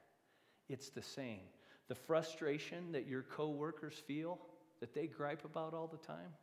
It's 0.70 0.90
the 0.90 1.02
same. 1.02 1.42
The 1.88 1.96
frustration 1.96 2.92
that 2.92 3.08
your 3.08 3.22
coworkers 3.24 4.02
feel, 4.08 4.40
that 4.80 4.94
they 4.94 5.08
gripe 5.08 5.46
about 5.46 5.74
all 5.74 5.88
the 5.88 6.06
time, 6.06 6.34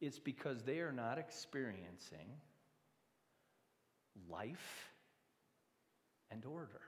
it's 0.00 0.18
because 0.18 0.62
they 0.62 0.78
are 0.78 0.92
not 0.92 1.18
experiencing 1.18 2.28
life 4.28 4.92
and 6.30 6.44
order. 6.44 6.80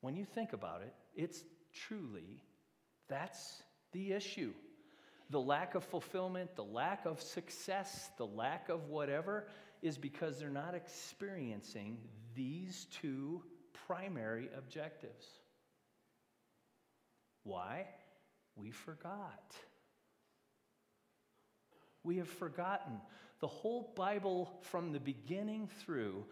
When 0.00 0.16
you 0.16 0.24
think 0.24 0.52
about 0.52 0.82
it, 0.82 0.94
it's 1.14 1.42
truly 1.72 2.42
that's 3.08 3.62
the 3.92 4.12
issue. 4.12 4.52
The 5.30 5.40
lack 5.40 5.74
of 5.74 5.84
fulfillment, 5.84 6.54
the 6.56 6.64
lack 6.64 7.06
of 7.06 7.20
success, 7.20 8.10
the 8.18 8.26
lack 8.26 8.68
of 8.68 8.88
whatever 8.88 9.48
is 9.82 9.98
because 9.98 10.38
they're 10.38 10.50
not 10.50 10.74
experiencing 10.74 11.98
these 12.34 12.86
two 13.00 13.42
primary 13.86 14.48
objectives. 14.56 15.26
Why? 17.42 17.86
We 18.56 18.70
forgot. 18.70 19.54
We 22.02 22.18
have 22.18 22.28
forgotten 22.28 23.00
the 23.44 23.48
whole 23.48 23.92
Bible, 23.94 24.50
from 24.62 24.90
the 24.90 24.98
beginning 24.98 25.68
through, 25.84 26.24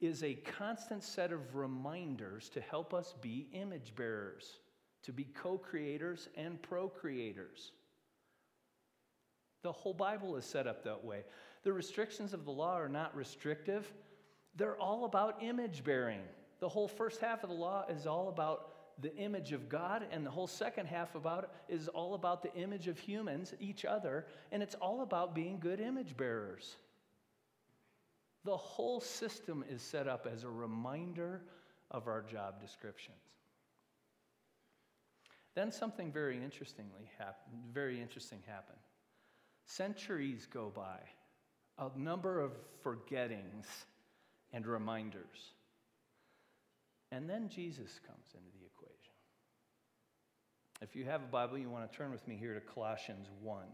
is 0.00 0.22
a 0.22 0.34
constant 0.34 1.02
set 1.02 1.32
of 1.32 1.56
reminders 1.56 2.48
to 2.48 2.60
help 2.60 2.94
us 2.94 3.16
be 3.20 3.48
image 3.52 3.92
bearers, 3.96 4.60
to 5.02 5.12
be 5.12 5.24
co 5.24 5.58
creators 5.58 6.28
and 6.36 6.62
procreators. 6.62 7.72
The 9.64 9.72
whole 9.72 9.94
Bible 9.94 10.36
is 10.36 10.44
set 10.44 10.68
up 10.68 10.84
that 10.84 11.04
way. 11.04 11.24
The 11.64 11.72
restrictions 11.72 12.32
of 12.32 12.44
the 12.44 12.52
law 12.52 12.76
are 12.76 12.88
not 12.88 13.16
restrictive, 13.16 13.92
they're 14.54 14.78
all 14.78 15.06
about 15.06 15.42
image 15.42 15.82
bearing. 15.82 16.20
The 16.60 16.68
whole 16.68 16.86
first 16.86 17.20
half 17.20 17.42
of 17.42 17.50
the 17.50 17.56
law 17.56 17.84
is 17.88 18.06
all 18.06 18.28
about 18.28 18.74
the 19.00 19.14
image 19.16 19.52
of 19.52 19.68
God, 19.68 20.06
and 20.10 20.24
the 20.24 20.30
whole 20.30 20.46
second 20.46 20.86
half 20.86 21.14
about 21.14 21.44
it 21.44 21.74
is 21.74 21.88
all 21.88 22.14
about 22.14 22.42
the 22.42 22.54
image 22.54 22.88
of 22.88 22.98
humans, 22.98 23.54
each 23.60 23.84
other, 23.84 24.26
and 24.52 24.62
it's 24.62 24.74
all 24.76 25.02
about 25.02 25.34
being 25.34 25.58
good 25.58 25.80
image 25.80 26.16
bearers. 26.16 26.76
The 28.44 28.56
whole 28.56 29.00
system 29.00 29.64
is 29.68 29.82
set 29.82 30.08
up 30.08 30.26
as 30.30 30.44
a 30.44 30.48
reminder 30.48 31.42
of 31.90 32.06
our 32.06 32.22
job 32.22 32.60
descriptions. 32.60 33.16
Then 35.54 35.72
something 35.72 36.12
very 36.12 36.36
interestingly 36.42 37.10
happened, 37.18 37.56
very 37.72 38.00
interesting 38.00 38.38
happened. 38.46 38.78
Centuries 39.66 40.46
go 40.50 40.72
by, 40.74 41.00
a 41.78 41.90
number 41.98 42.40
of 42.40 42.52
forgettings 42.82 43.66
and 44.52 44.66
reminders. 44.66 45.54
And 47.12 47.28
then 47.28 47.48
Jesus 47.48 48.00
comes 48.06 48.26
into 48.34 48.50
the 48.59 48.59
if 50.80 50.96
you 50.96 51.04
have 51.04 51.22
a 51.22 51.26
Bible, 51.26 51.58
you 51.58 51.68
want 51.68 51.90
to 51.90 51.96
turn 51.96 52.10
with 52.10 52.26
me 52.26 52.36
here 52.36 52.54
to 52.54 52.60
Colossians 52.60 53.28
1. 53.42 53.64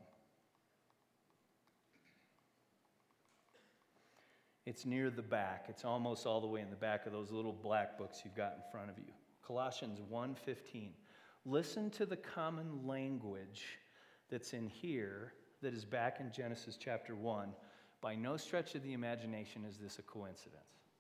It's 4.65 4.85
near 4.85 5.11
the 5.11 5.23
back. 5.23 5.67
It's 5.69 5.85
almost 5.85 6.27
all 6.27 6.41
the 6.41 6.49
way 6.49 6.61
in 6.61 6.71
the 6.71 6.77
back 6.77 7.07
of 7.07 7.13
those 7.13 7.31
little 7.31 7.53
black 7.53 7.97
books 7.97 8.23
you've 8.25 8.35
got 8.35 8.55
in 8.55 8.63
front 8.73 8.91
of 8.91 8.99
you. 8.99 9.13
Colossians 9.47 10.01
1:15. 10.01 10.93
Listen 11.45 11.89
to 11.91 12.05
the 12.05 12.17
common 12.17 12.85
language 12.85 13.79
that's 14.29 14.53
in 14.53 14.69
here 14.69 15.35
that 15.63 15.73
is 15.73 15.85
back 15.85 16.19
in 16.19 16.33
Genesis 16.33 16.77
chapter 16.77 17.15
1. 17.15 17.55
By 18.01 18.17
no 18.17 18.37
stretch 18.37 18.75
of 18.75 18.83
the 18.83 18.93
imagination 18.93 19.65
is 19.65 19.79
this 19.79 20.01
a 20.01 20.03
coincidence. 20.03 20.91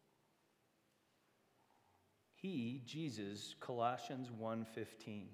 He, 2.35 2.83
Jesus, 2.87 3.57
Colossians 3.59 4.31
1:15 4.31 5.27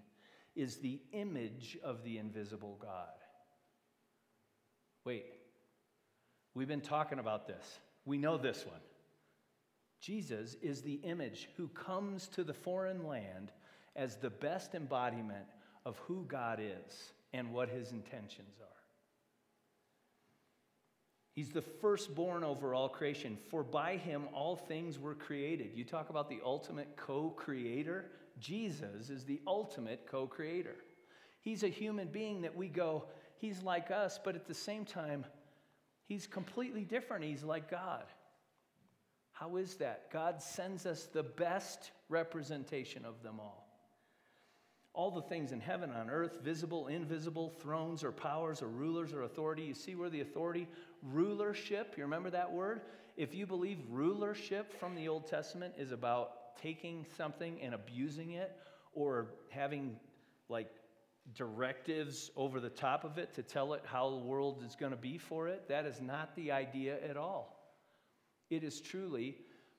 is 0.55 0.77
the 0.77 1.01
image 1.13 1.79
of 1.83 2.05
the 2.05 2.19
invisible 2.19 2.79
God. 2.81 3.09
Wait, 5.05 5.27
we've 6.55 6.69
been 6.69 6.81
talking 6.81 7.19
about 7.19 7.47
this. 7.47 7.79
We 8.05 8.19
know 8.19 8.37
this 8.37 8.65
one. 8.67 8.81
Jesus 10.01 10.57
is 10.61 10.83
the 10.83 11.01
image 11.05 11.49
who 11.57 11.69
comes 11.69 12.27
to 12.29 12.45
the 12.45 12.55
foreign 12.55 13.07
land 13.07 13.53
as 13.95 14.17
the 14.17 14.31
best 14.31 14.75
embodiment 14.75 15.47
of 15.85 15.99
who 15.99 16.25
God 16.27 16.61
is 16.61 17.13
and 17.33 17.53
what 17.53 17.69
his 17.69 17.93
intentions 17.93 18.59
are. 18.61 18.67
He's 21.35 21.51
the 21.51 21.63
firstborn 21.63 22.45
over 22.45 22.75
all 22.75 22.89
creation, 22.89 23.39
for 23.49 23.63
by 23.63 23.97
him 23.97 24.25
all 24.35 24.55
things 24.55 24.99
were 24.99 25.15
created. 25.15 25.71
You 25.75 25.85
talk 25.85 26.11
about 26.11 26.29
the 26.29 26.41
ultimate 26.45 26.95
co 26.97 27.31
creator. 27.31 28.07
Jesus 28.43 29.09
is 29.09 29.25
the 29.25 29.41
ultimate 29.47 30.07
co 30.11 30.27
creator. 30.27 30.77
He's 31.41 31.63
a 31.63 31.69
human 31.69 32.09
being 32.09 32.43
that 32.43 32.57
we 32.57 32.69
go, 32.69 33.05
he's 33.39 33.63
like 33.63 33.91
us, 33.91 34.19
but 34.23 34.35
at 34.35 34.47
the 34.47 34.55
same 34.55 34.85
time, 34.85 35.25
he's 36.07 36.27
completely 36.27 36.85
different. 36.85 37.25
He's 37.25 37.45
like 37.45 37.71
God. 37.71 38.05
How 39.33 39.57
is 39.57 39.75
that? 39.77 40.11
God 40.13 40.43
sends 40.43 40.87
us 40.87 41.05
the 41.05 41.23
best 41.23 41.93
representation 42.09 43.05
of 43.05 43.23
them 43.23 43.41
all. 43.41 43.67
All 44.93 45.11
the 45.11 45.23
things 45.23 45.53
in 45.53 45.61
heaven, 45.61 45.91
on 45.91 46.11
earth, 46.11 46.41
visible, 46.43 46.89
invisible, 46.89 47.49
thrones 47.49 48.05
or 48.05 48.13
powers 48.13 48.61
or 48.61 48.69
rulers 48.69 49.13
or 49.13 49.23
authority. 49.23 49.63
You 49.63 49.75
see 49.75 49.95
where 49.95 50.11
the 50.11 50.21
authority, 50.21 50.69
rulership, 51.03 51.95
you 51.97 52.03
remember 52.03 52.31
that 52.31 52.53
word? 52.53 52.83
If 53.17 53.35
you 53.35 53.47
believe 53.47 53.79
rulership 53.89 54.79
from 54.79 54.95
the 54.95 55.09
Old 55.09 55.27
Testament 55.27 55.75
is 55.79 55.93
about 55.93 56.42
taking 56.61 57.07
something 57.17 57.61
and 57.61 57.75
abusing 57.75 58.33
it 58.33 58.57
or 58.95 59.29
having 59.51 59.97
like 60.49 60.71
directives 61.35 62.31
over 62.37 62.61
the 62.61 62.69
top 62.71 63.05
of 63.05 63.19
it 63.19 63.33
to 63.35 63.43
tell 63.43 63.75
it 63.75 63.83
how 63.85 64.11
the 64.11 64.17
world 64.17 64.63
is 64.67 64.75
going 64.75 64.93
to 64.93 64.99
be 64.99 65.19
for 65.19 65.49
it. 65.49 65.69
That 65.69 65.87
is 65.87 66.01
not 66.01 66.35
the 66.37 66.53
idea 66.53 66.99
at 67.09 67.17
all. 67.17 67.59
It 68.51 68.65
is 68.65 68.81
truly 68.81 69.37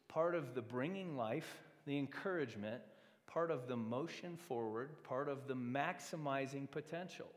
part 0.07 0.35
of 0.35 0.55
the 0.55 0.61
bringing 0.61 1.17
life, 1.17 1.61
the 1.85 1.97
encouragement, 1.97 2.81
part 3.27 3.51
of 3.51 3.67
the 3.67 3.75
motion 3.75 4.37
forward, 4.47 5.03
part 5.03 5.27
of 5.27 5.47
the 5.47 5.55
maximizing 5.55 6.69
potentials. 6.69 7.35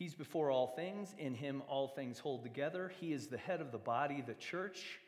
He's 0.00 0.14
before 0.14 0.50
all 0.50 0.68
things. 0.68 1.14
In 1.18 1.34
him, 1.34 1.62
all 1.68 1.88
things 1.88 2.18
hold 2.18 2.42
together. 2.42 2.90
He 3.00 3.12
is 3.12 3.26
the 3.26 3.36
head 3.36 3.60
of 3.60 3.70
the 3.70 3.78
body, 3.78 4.24
the 4.26 4.34
church. 4.34 4.98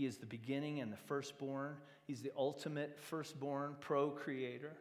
He 0.00 0.06
is 0.06 0.16
the 0.16 0.24
beginning 0.24 0.80
and 0.80 0.90
the 0.90 0.96
firstborn. 0.96 1.76
He's 2.06 2.22
the 2.22 2.32
ultimate 2.34 2.98
firstborn 2.98 3.76
procreator. 3.80 4.72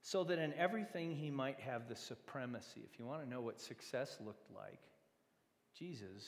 So 0.00 0.22
that 0.22 0.38
in 0.38 0.54
everything 0.54 1.16
he 1.16 1.28
might 1.28 1.58
have 1.58 1.88
the 1.88 1.96
supremacy. 1.96 2.82
If 2.88 3.00
you 3.00 3.04
want 3.04 3.24
to 3.24 3.28
know 3.28 3.40
what 3.40 3.58
success 3.58 4.18
looked 4.24 4.48
like, 4.54 4.78
Jesus 5.76 6.22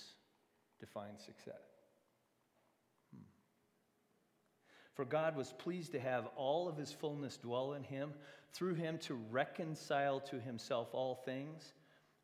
defined 0.80 1.20
success. 1.20 1.62
Hmm. 3.14 3.22
For 4.94 5.04
God 5.04 5.36
was 5.36 5.54
pleased 5.56 5.92
to 5.92 6.00
have 6.00 6.26
all 6.34 6.68
of 6.68 6.76
his 6.76 6.90
fullness 6.90 7.36
dwell 7.36 7.74
in 7.74 7.84
him, 7.84 8.12
through 8.54 8.74
him 8.74 8.98
to 9.02 9.14
reconcile 9.30 10.18
to 10.18 10.40
himself 10.40 10.88
all 10.92 11.14
things, 11.14 11.74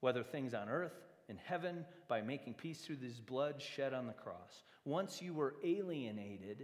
whether 0.01 0.25
things 0.25 0.53
on 0.53 0.69
earth, 0.69 1.06
in 1.29 1.37
heaven, 1.37 1.85
by 2.09 2.21
making 2.21 2.55
peace 2.55 2.81
through 2.81 2.97
his 2.97 3.21
blood 3.21 3.61
shed 3.61 3.93
on 3.93 4.07
the 4.07 4.13
cross. 4.13 4.63
Once 4.85 5.21
you 5.21 5.35
were 5.35 5.57
alienated, 5.65 6.59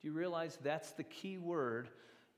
do 0.00 0.08
you 0.08 0.12
realize 0.12 0.58
that's 0.62 0.92
the 0.92 1.04
key 1.04 1.38
word 1.38 1.88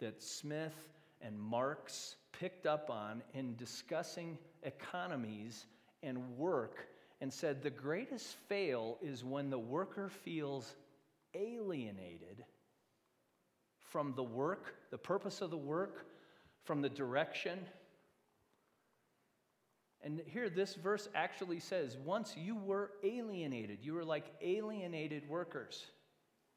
that 0.00 0.22
Smith 0.22 0.88
and 1.22 1.38
Marx 1.38 2.16
picked 2.32 2.66
up 2.66 2.90
on 2.90 3.22
in 3.34 3.56
discussing 3.56 4.38
economies 4.62 5.66
and 6.02 6.36
work 6.36 6.88
and 7.20 7.32
said 7.32 7.62
the 7.62 7.70
greatest 7.70 8.36
fail 8.48 8.98
is 9.02 9.24
when 9.24 9.50
the 9.50 9.58
worker 9.58 10.08
feels 10.08 10.74
alienated 11.34 12.44
from 13.78 14.14
the 14.14 14.22
work, 14.22 14.74
the 14.90 14.98
purpose 14.98 15.40
of 15.40 15.50
the 15.50 15.56
work, 15.56 16.06
from 16.64 16.80
the 16.80 16.88
direction. 16.88 17.58
And 20.02 20.22
here, 20.26 20.48
this 20.48 20.74
verse 20.74 21.08
actually 21.14 21.60
says 21.60 21.96
once 21.98 22.34
you 22.36 22.56
were 22.56 22.92
alienated, 23.04 23.78
you 23.82 23.94
were 23.94 24.04
like 24.04 24.32
alienated 24.40 25.28
workers 25.28 25.84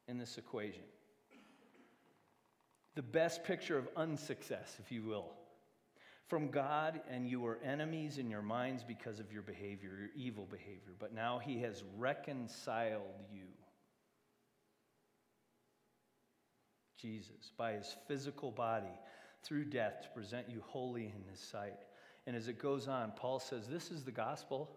in 0.08 0.18
this 0.18 0.38
equation. 0.38 0.84
The 2.96 3.02
best 3.02 3.44
picture 3.44 3.78
of 3.78 3.88
unsuccess, 3.98 4.78
if 4.80 4.92
you 4.92 5.04
will, 5.04 5.32
from 6.28 6.50
God, 6.50 7.02
and 7.10 7.28
you 7.28 7.42
were 7.42 7.60
enemies 7.64 8.18
in 8.18 8.30
your 8.30 8.42
minds 8.42 8.84
because 8.84 9.20
of 9.20 9.32
your 9.34 9.42
behavior, 9.42 9.90
your 10.00 10.10
evil 10.16 10.48
behavior. 10.50 10.94
But 10.98 11.14
now 11.14 11.40
He 11.40 11.60
has 11.62 11.84
reconciled 11.98 13.02
you. 13.32 13.48
Jesus, 17.02 17.52
by 17.58 17.74
His 17.74 17.96
physical 18.08 18.52
body, 18.52 18.94
through 19.44 19.66
death, 19.66 20.04
to 20.04 20.10
present 20.10 20.50
you 20.50 20.64
holy 20.66 21.06
in 21.06 21.30
His 21.30 21.40
sight. 21.40 21.80
And 22.26 22.36
as 22.36 22.48
it 22.48 22.60
goes 22.60 22.88
on, 22.88 23.12
Paul 23.16 23.40
says, 23.40 23.68
This 23.68 23.92
is 23.92 24.04
the 24.04 24.12
gospel. 24.12 24.70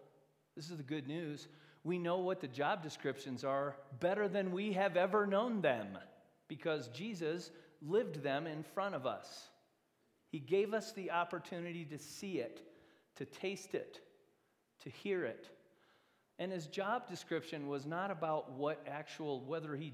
This 0.55 0.69
is 0.69 0.77
the 0.77 0.83
good 0.83 1.07
news. 1.07 1.47
We 1.83 1.97
know 1.97 2.17
what 2.17 2.41
the 2.41 2.47
job 2.47 2.83
descriptions 2.83 3.43
are 3.43 3.75
better 3.99 4.27
than 4.27 4.51
we 4.51 4.73
have 4.73 4.97
ever 4.97 5.25
known 5.25 5.61
them 5.61 5.97
because 6.47 6.87
Jesus 6.89 7.51
lived 7.81 8.23
them 8.23 8.47
in 8.47 8.63
front 8.63 8.95
of 8.95 9.05
us. 9.05 9.49
He 10.29 10.39
gave 10.39 10.73
us 10.73 10.91
the 10.91 11.11
opportunity 11.11 11.85
to 11.85 11.97
see 11.97 12.39
it, 12.39 12.61
to 13.15 13.25
taste 13.25 13.75
it, 13.75 14.01
to 14.83 14.89
hear 14.89 15.23
it. 15.23 15.49
And 16.39 16.51
his 16.51 16.67
job 16.67 17.07
description 17.07 17.67
was 17.67 17.85
not 17.85 18.11
about 18.11 18.51
what 18.51 18.85
actual, 18.87 19.41
whether 19.41 19.75
he 19.75 19.93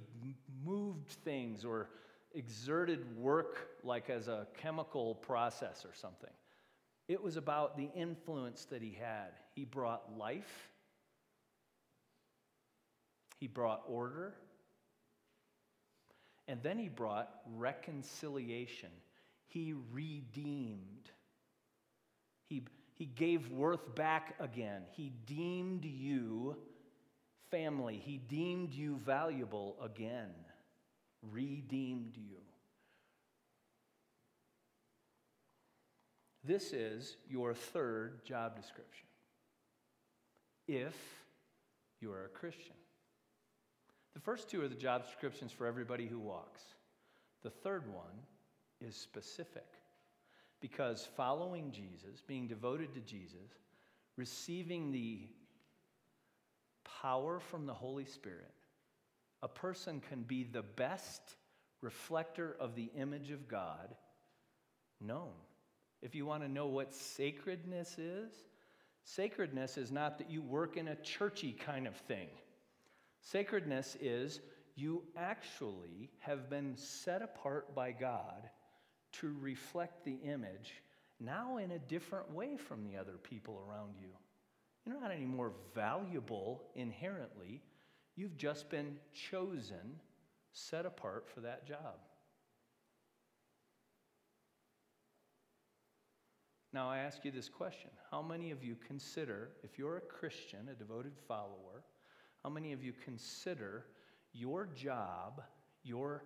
moved 0.66 1.10
things 1.24 1.64
or 1.64 1.90
exerted 2.34 3.16
work 3.18 3.70
like 3.84 4.10
as 4.10 4.28
a 4.28 4.48
chemical 4.58 5.16
process 5.16 5.86
or 5.86 5.94
something. 5.94 6.32
It 7.08 7.22
was 7.22 7.38
about 7.38 7.78
the 7.78 7.90
influence 7.96 8.66
that 8.66 8.82
he 8.82 8.98
had. 9.00 9.32
He 9.56 9.66
brought 9.66 10.18
life, 10.18 10.70
he 13.40 13.48
brought 13.48 13.84
order, 13.88 14.36
and 16.48 16.62
then 16.64 16.78
he 16.78 16.90
brought 16.90 17.30
reconciliation. 17.56 18.90
He 19.48 19.74
redeemed. 19.92 21.10
He, 22.48 22.64
he 22.96 23.06
gave 23.06 23.50
worth 23.52 23.96
back 23.96 24.36
again. 24.40 24.84
He 24.92 25.14
deemed 25.26 25.86
you 25.86 26.58
family. 27.52 28.02
He 28.04 28.18
deemed 28.18 28.74
you 28.74 28.98
valuable 29.06 29.78
again. 29.82 30.32
Redeemed 31.32 32.18
you. 32.18 32.38
This 36.44 36.74
is 36.74 37.18
your 37.30 37.54
third 37.54 38.26
job 38.26 38.56
description. 38.56 39.08
If 40.68 40.96
you 42.04 42.12
are 42.12 42.26
a 42.26 42.38
Christian. 42.38 42.76
The 44.14 44.20
first 44.20 44.50
two 44.50 44.62
are 44.62 44.68
the 44.68 44.76
job 44.76 45.06
descriptions 45.06 45.54
for 45.54 45.66
everybody 45.66 46.06
who 46.06 46.20
walks. 46.20 46.62
The 47.44 47.50
third 47.50 47.88
one 47.88 48.20
is 48.82 48.96
specific 48.96 49.66
because 50.60 51.08
following 51.16 51.72
Jesus, 51.72 52.22
being 52.28 52.48
devoted 52.48 52.94
to 52.94 53.00
Jesus, 53.00 53.52
receiving 54.18 54.92
the 54.92 55.30
power 57.02 57.40
from 57.40 57.66
the 57.66 57.74
Holy 57.74 58.06
Spirit, 58.06 58.54
a 59.42 59.48
person 59.48 60.02
can 60.10 60.24
be 60.24 60.44
the 60.44 60.62
best 60.62 61.22
reflector 61.82 62.56
of 62.60 62.76
the 62.76 62.90
image 62.98 63.32
of 63.32 63.48
God 63.48 63.96
known. 65.02 65.32
If 66.04 66.14
you 66.14 66.26
want 66.26 66.44
to 66.44 66.50
know 66.50 66.68
what 66.68 66.94
sacredness 66.94 67.98
is, 67.98 68.34
sacredness 69.06 69.78
is 69.78 69.90
not 69.90 70.18
that 70.18 70.30
you 70.30 70.42
work 70.42 70.76
in 70.76 70.90
a 70.90 70.98
churchy 70.98 71.54
kind 71.54 71.88
of 71.88 71.96
thing. 71.96 72.28
Sacredness 73.22 73.96
is 74.02 74.42
you 74.76 75.04
actually 75.16 76.10
have 76.20 76.50
been 76.50 76.76
set 76.76 77.22
apart 77.22 77.74
by 77.74 77.94
God 77.94 78.50
to 79.14 79.34
reflect 79.40 80.04
the 80.04 80.18
image 80.26 80.74
now 81.22 81.56
in 81.56 81.72
a 81.72 81.80
different 81.80 82.30
way 82.34 82.58
from 82.58 82.84
the 82.84 82.98
other 82.98 83.18
people 83.24 83.64
around 83.66 83.94
you. 83.98 84.10
You're 84.86 85.00
not 85.00 85.12
any 85.12 85.26
more 85.26 85.54
valuable 85.74 86.64
inherently. 86.76 87.62
You've 88.18 88.36
just 88.36 88.70
been 88.70 88.98
chosen, 89.14 90.02
set 90.52 90.86
apart 90.86 91.30
for 91.34 91.40
that 91.40 91.66
job. 91.66 91.96
Now, 96.74 96.90
I 96.90 96.98
ask 96.98 97.24
you 97.24 97.32
this 97.32 97.50
question 97.50 97.92
How 98.10 98.22
many 98.22 98.52
of 98.52 98.64
you 98.64 98.76
consider, 98.88 99.50
if 99.64 99.78
you're 99.78 99.98
a 99.98 100.02
Christian, 100.02 100.70
a 100.70 100.76
devoted 100.76 101.14
follower, 101.28 101.84
how 102.44 102.50
many 102.50 102.74
of 102.74 102.84
you 102.84 102.94
consider 103.06 103.86
your 104.34 104.68
job, 104.76 105.42
your 105.84 106.24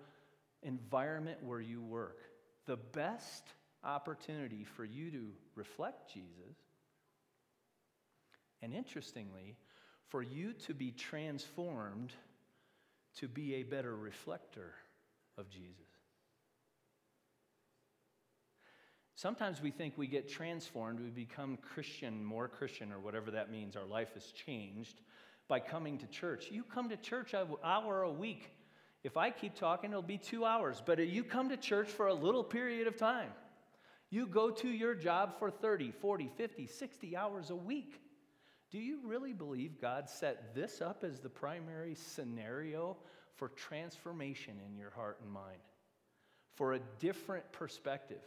environment 0.63 1.43
where 1.43 1.61
you 1.61 1.81
work, 1.81 2.21
the 2.65 2.77
best 2.77 3.43
opportunity 3.83 4.63
for 4.63 4.85
you 4.85 5.11
to 5.11 5.27
reflect 5.55 6.13
Jesus? 6.13 6.55
And 8.61 8.73
interestingly, 8.73 9.57
for 10.07 10.23
you 10.23 10.53
to 10.53 10.73
be 10.73 10.91
transformed 10.91 12.13
to 13.17 13.27
be 13.27 13.55
a 13.55 13.63
better 13.63 13.95
reflector 13.95 14.73
of 15.37 15.49
Jesus. 15.49 15.96
Sometimes 19.17 19.63
we 19.63 19.71
think 19.71 19.95
we 19.97 20.05
get 20.05 20.29
transformed, 20.29 20.99
we 20.99 21.09
become 21.09 21.57
Christian, 21.57 22.23
more 22.23 22.47
Christian, 22.47 22.93
or 22.93 22.99
whatever 22.99 23.31
that 23.31 23.51
means. 23.51 23.75
Our 23.75 23.83
life 23.83 24.15
is 24.15 24.31
changed 24.31 25.01
by 25.47 25.59
coming 25.59 25.97
to 25.97 26.05
church. 26.05 26.49
You 26.51 26.63
come 26.63 26.87
to 26.89 26.97
church 26.97 27.33
an 27.33 27.47
hour 27.63 28.03
a 28.03 28.11
week. 28.11 28.51
If 29.03 29.17
I 29.17 29.31
keep 29.31 29.55
talking, 29.55 29.89
it'll 29.89 30.03
be 30.03 30.19
two 30.19 30.45
hours. 30.45 30.83
But 30.85 30.99
you 30.99 31.23
come 31.23 31.49
to 31.49 31.57
church 31.57 31.87
for 31.87 32.09
a 32.09 32.13
little 32.13 32.43
period 32.43 32.85
of 32.85 32.95
time. 32.95 33.31
You 34.11 34.27
go 34.27 34.51
to 34.51 34.67
your 34.67 34.93
job 34.93 35.39
for 35.39 35.49
30, 35.49 35.93
40, 35.99 36.29
50, 36.37 36.67
60 36.67 37.17
hours 37.17 37.49
a 37.49 37.55
week. 37.55 37.99
Do 38.69 38.77
you 38.77 38.99
really 39.03 39.33
believe 39.33 39.81
God 39.81 40.11
set 40.11 40.53
this 40.53 40.79
up 40.79 41.03
as 41.03 41.21
the 41.21 41.29
primary 41.29 41.95
scenario 41.95 42.97
for 43.35 43.47
transformation 43.49 44.59
in 44.63 44.77
your 44.77 44.91
heart 44.91 45.17
and 45.23 45.31
mind? 45.31 45.57
For 46.53 46.73
a 46.73 46.79
different 46.99 47.51
perspective, 47.51 48.21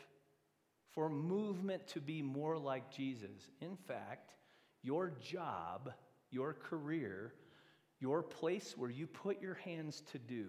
for 0.94 1.08
movement 1.08 1.86
to 1.88 2.00
be 2.00 2.22
more 2.22 2.58
like 2.58 2.90
Jesus. 2.90 3.50
In 3.60 3.76
fact, 3.76 4.34
your 4.82 5.12
job 5.22 5.92
your 6.30 6.54
career, 6.54 7.34
your 7.98 8.22
place 8.22 8.74
where 8.76 8.90
you 8.90 9.06
put 9.06 9.42
your 9.42 9.54
hands 9.54 10.02
to 10.12 10.18
do 10.18 10.48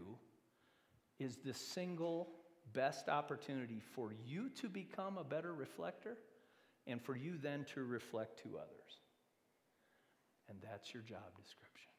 is 1.20 1.38
the 1.38 1.54
single 1.54 2.30
best 2.74 3.10
opportunity 3.10 3.82
for 3.96 4.14
you 4.26 4.50
to 4.50 4.70
become 4.70 5.18
a 5.18 5.24
better 5.24 5.54
reflector 5.54 6.18
and 6.88 7.02
for 7.02 7.16
you 7.16 7.38
then 7.38 7.66
to 7.74 7.84
reflect 7.84 8.42
to 8.44 8.58
others. 8.58 9.00
And 10.50 10.58
that's 10.62 10.94
your 10.94 11.04
job 11.04 11.36
description. 11.38 11.89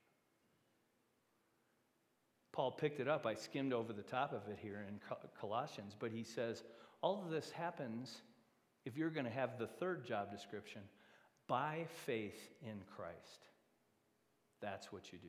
Paul 2.53 2.73
picked 2.73 3.01
it 3.01 3.09
up. 3.09 3.27
I 3.27 3.35
skimmed 3.35 3.73
over 3.73 3.93
the 3.93 4.03
top 4.03 4.33
of 4.33 4.51
it 4.51 4.59
here 4.61 4.85
in 4.87 5.01
Colossians, 5.41 5.97
but 5.99 6.11
he 6.11 6.23
says 6.23 6.65
all 7.01 7.23
of 7.25 7.31
this 7.31 7.51
happens 7.51 8.23
if 8.85 8.97
you're 8.97 9.11
going 9.11 9.27
to 9.27 9.33
have 9.33 9.59
the 9.59 9.67
third 9.67 10.05
job 10.05 10.31
description 10.31 10.83
by 11.49 11.87
faith 12.07 12.51
in 12.63 12.81
Christ. 12.97 13.49
That's 14.61 14.93
what 14.93 15.13
you 15.13 15.19
do. 15.19 15.29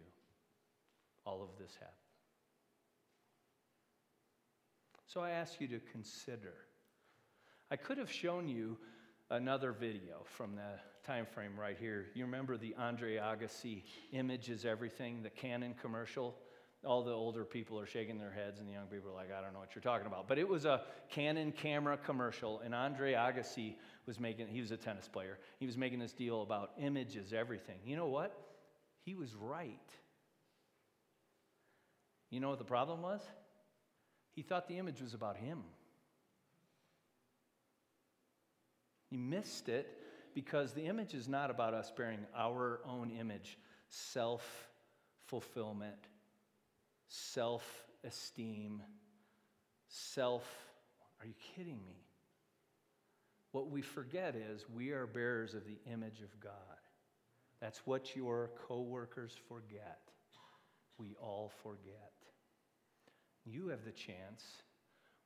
all 1.25 1.41
of 1.41 1.49
this 1.57 1.73
happened. 1.75 1.95
So 5.07 5.21
I 5.21 5.31
ask 5.31 5.61
you 5.61 5.67
to 5.69 5.79
consider. 5.91 6.53
I 7.71 7.75
could 7.75 7.97
have 7.97 8.11
shown 8.11 8.47
you 8.47 8.77
another 9.29 9.71
video 9.71 10.23
from 10.25 10.55
the 10.55 10.79
time 11.05 11.25
frame 11.25 11.59
right 11.59 11.77
here. 11.79 12.07
You 12.13 12.25
remember 12.25 12.57
the 12.57 12.75
Andre 12.77 13.17
Agassi 13.17 13.83
Image 14.11 14.49
is 14.49 14.65
Everything, 14.65 15.23
the 15.23 15.29
Canon 15.29 15.75
commercial? 15.81 16.35
All 16.85 17.01
the 17.01 17.11
older 17.11 17.45
people 17.45 17.79
are 17.79 17.85
shaking 17.85 18.17
their 18.17 18.31
heads, 18.31 18.59
and 18.59 18.67
the 18.67 18.73
young 18.73 18.87
people 18.87 19.11
are 19.11 19.15
like, 19.15 19.31
I 19.31 19.41
don't 19.41 19.53
know 19.53 19.59
what 19.59 19.73
you're 19.73 19.81
talking 19.81 20.05
about. 20.05 20.27
But 20.27 20.37
it 20.37 20.47
was 20.47 20.65
a 20.65 20.81
Canon 21.09 21.51
camera 21.53 21.97
commercial, 21.97 22.59
and 22.59 22.75
Andre 22.75 23.13
Agassi 23.13 23.75
was 24.05 24.19
making, 24.19 24.47
he 24.47 24.59
was 24.59 24.71
a 24.71 24.77
tennis 24.77 25.07
player. 25.07 25.39
He 25.59 25.65
was 25.65 25.77
making 25.77 25.99
this 25.99 26.11
deal 26.11 26.41
about 26.41 26.71
image 26.77 27.15
is 27.15 27.31
everything. 27.31 27.77
You 27.85 27.95
know 27.95 28.07
what? 28.07 28.35
He 29.05 29.15
was 29.15 29.33
right. 29.35 29.79
You 32.29 32.39
know 32.39 32.49
what 32.49 32.59
the 32.59 32.65
problem 32.65 33.01
was? 33.01 33.21
He 34.35 34.41
thought 34.41 34.67
the 34.67 34.77
image 34.77 35.01
was 35.01 35.13
about 35.13 35.37
him. 35.37 35.59
He 39.09 39.17
missed 39.17 39.69
it 39.69 39.99
because 40.33 40.73
the 40.73 40.87
image 40.87 41.13
is 41.13 41.27
not 41.27 41.51
about 41.51 41.73
us 41.73 41.91
bearing 41.95 42.25
our 42.35 42.79
own 42.85 43.11
image, 43.11 43.59
self 43.89 44.43
fulfillment, 45.27 46.07
self 47.07 47.63
esteem, 48.05 48.81
self. 49.87 50.43
Are 51.19 51.25
you 51.25 51.33
kidding 51.55 51.79
me? 51.85 52.03
What 53.51 53.69
we 53.69 53.81
forget 53.81 54.35
is 54.35 54.65
we 54.73 54.91
are 54.91 55.05
bearers 55.05 55.53
of 55.53 55.65
the 55.65 55.77
image 55.91 56.21
of 56.21 56.39
God. 56.39 56.51
That's 57.61 57.79
what 57.85 58.15
your 58.15 58.49
coworkers 58.67 59.33
forget. 59.47 59.99
We 60.97 61.15
all 61.21 61.51
forget. 61.61 62.11
You 63.45 63.67
have 63.67 63.85
the 63.85 63.91
chance 63.91 64.43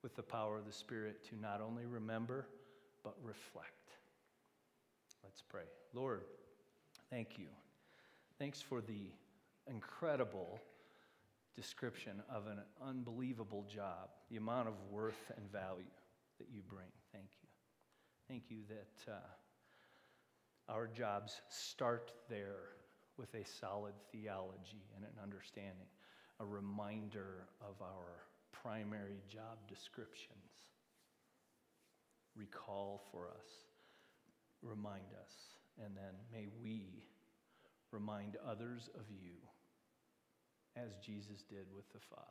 with 0.04 0.16
the 0.16 0.24
power 0.24 0.58
of 0.58 0.66
the 0.66 0.74
Spirit 0.74 1.24
to 1.30 1.40
not 1.40 1.62
only 1.62 1.86
remember, 1.86 2.48
but 3.04 3.16
reflect. 3.24 3.72
Let's 5.24 5.42
pray. 5.42 5.64
Lord, 5.94 6.24
thank 7.10 7.40
you. 7.40 7.48
Thanks 8.38 8.62
for 8.62 8.82
the 8.82 9.12
incredible 9.68 10.60
description 11.58 12.22
of 12.30 12.46
an 12.46 12.60
unbelievable 12.88 13.66
job, 13.68 14.10
the 14.30 14.38
amount 14.38 14.68
of 14.68 14.76
worth 14.92 15.32
and 15.36 15.52
value 15.52 15.90
that 16.38 16.48
you 16.54 16.62
bring. 16.62 16.88
Thank 17.12 17.30
you. 17.42 17.50
Thank 18.30 18.44
you 18.50 18.60
that 18.70 19.12
uh, 19.12 20.72
our 20.72 20.86
jobs 20.86 21.42
start 21.50 22.12
there 22.30 22.76
with 23.18 23.34
a 23.34 23.44
solid 23.44 23.96
theology 24.12 24.86
and 24.96 25.04
an 25.04 25.24
understanding, 25.24 25.88
a 26.40 26.46
reminder 26.46 27.48
of 27.60 27.82
our 27.82 28.28
primary 28.52 29.24
job 29.28 29.58
descriptions. 29.68 30.38
Recall 32.36 33.02
for 33.12 33.30
us, 33.30 33.50
remind 34.62 35.10
us, 35.20 35.34
and 35.84 35.96
then 35.96 36.14
may 36.32 36.46
we 36.62 37.08
remind 37.92 38.38
others 38.48 38.90
of 38.94 39.10
you 39.10 39.34
as 40.84 40.96
Jesus 40.98 41.44
did 41.50 41.66
with 41.76 41.92
the 41.92 42.00
Father. 42.00 42.24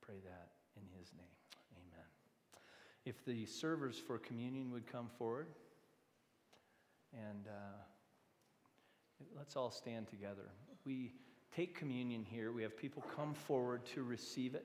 Pray 0.00 0.16
that 0.24 0.50
in 0.76 0.82
his 0.98 1.12
name. 1.16 1.26
Amen. 1.76 2.06
If 3.04 3.24
the 3.24 3.46
servers 3.46 3.98
for 3.98 4.18
communion 4.18 4.70
would 4.72 4.86
come 4.90 5.08
forward, 5.18 5.48
and 7.12 7.46
uh, 7.46 7.76
let's 9.36 9.56
all 9.56 9.70
stand 9.70 10.08
together. 10.08 10.50
We 10.84 11.12
take 11.54 11.76
communion 11.78 12.24
here, 12.24 12.52
we 12.52 12.62
have 12.62 12.76
people 12.76 13.04
come 13.14 13.34
forward 13.34 13.84
to 13.94 14.02
receive 14.02 14.54
it. 14.54 14.64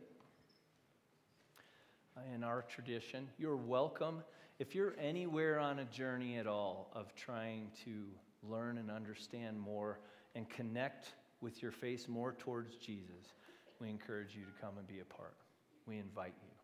Uh, 2.15 2.21
in 2.33 2.43
our 2.43 2.63
tradition, 2.63 3.27
you're 3.37 3.57
welcome. 3.57 4.23
If 4.59 4.73
you're 4.73 4.95
anywhere 4.99 5.59
on 5.59 5.79
a 5.79 5.85
journey 5.85 6.37
at 6.37 6.47
all 6.47 6.89
of 6.93 7.13
trying 7.13 7.69
to 7.85 8.05
learn 8.41 8.77
and 8.77 8.89
understand 8.89 9.59
more 9.59 9.99
and 10.33 10.49
connect 10.49 11.13
with 11.41 11.61
your 11.61 11.71
face 11.71 12.07
more 12.07 12.33
towards 12.33 12.75
Jesus, 12.75 13.33
we 13.79 13.89
encourage 13.89 14.35
you 14.35 14.43
to 14.43 14.61
come 14.61 14.77
and 14.77 14.87
be 14.87 14.99
a 14.99 15.05
part. 15.05 15.37
We 15.85 15.97
invite 15.97 16.33
you. 16.41 16.57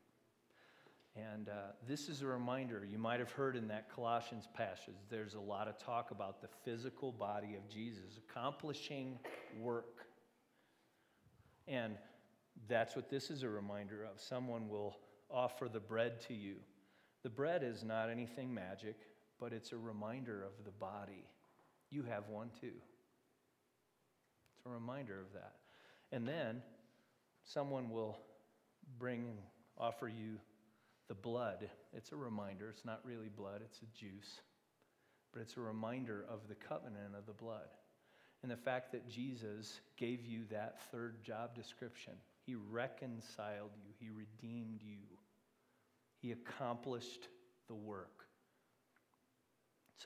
And 1.16 1.48
uh, 1.48 1.74
this 1.88 2.10
is 2.10 2.24
a 2.24 2.28
reminder. 2.28 2.84
You 2.84 2.98
might 2.98 3.20
have 3.20 3.32
heard 3.32 3.56
in 3.56 3.68
that 3.68 3.94
Colossians 3.94 4.48
passage, 4.56 4.96
there's 5.10 5.36
a 5.36 5.40
lot 5.40 5.68
of 5.68 5.78
talk 5.78 6.10
about 6.10 6.42
the 6.42 6.48
physical 6.66 7.12
body 7.12 7.56
of 7.56 7.70
Jesus 7.70 8.20
accomplishing 8.30 9.20
work. 9.60 10.08
And 11.68 11.98
that's 12.68 12.96
what 12.96 13.10
this 13.10 13.30
is 13.30 13.44
a 13.44 13.50
reminder 13.50 14.04
of. 14.04 14.20
Someone 14.20 14.68
will 14.70 14.98
offer 15.30 15.70
the 15.70 15.80
bread 15.80 16.20
to 16.22 16.34
you. 16.34 16.56
The 17.22 17.30
bread 17.30 17.64
is 17.64 17.84
not 17.84 18.10
anything 18.10 18.54
magic, 18.54 18.96
but 19.40 19.54
it's 19.54 19.72
a 19.72 19.78
reminder 19.78 20.44
of 20.44 20.66
the 20.66 20.72
body. 20.72 21.26
You 21.92 22.04
have 22.04 22.28
one 22.28 22.50
too. 22.60 22.74
A 24.66 24.70
reminder 24.70 25.20
of 25.20 25.34
that. 25.34 25.54
And 26.12 26.28
then 26.28 26.62
someone 27.44 27.90
will 27.90 28.18
bring 28.98 29.22
and 29.22 29.38
offer 29.78 30.08
you 30.08 30.38
the 31.08 31.16
blood. 31.16 31.70
It's 31.94 32.12
a 32.12 32.16
reminder. 32.16 32.70
It's 32.70 32.86
not 32.86 33.02
really 33.04 33.30
blood, 33.30 33.62
it's 33.64 33.80
a 33.80 33.98
juice. 33.98 34.42
But 35.32 35.42
it's 35.42 35.58
a 35.58 35.62
reminder 35.62 36.26
of 36.30 36.48
the 36.48 36.56
covenant 36.56 37.16
of 37.18 37.26
the 37.26 37.34
blood. 37.34 37.68
And 38.42 38.52
the 38.52 38.58
fact 38.58 38.92
that 38.92 39.10
Jesus 39.10 39.80
gave 39.98 40.26
you 40.26 40.42
that 40.52 40.80
third 40.92 41.24
job 41.24 41.56
description. 41.56 42.14
He 42.46 42.56
reconciled 42.56 43.72
you, 43.76 43.94
He 44.00 44.10
redeemed 44.10 44.82
you, 44.82 45.00
He 46.22 46.32
accomplished 46.32 47.28
the 47.68 47.76
work. 47.76 48.26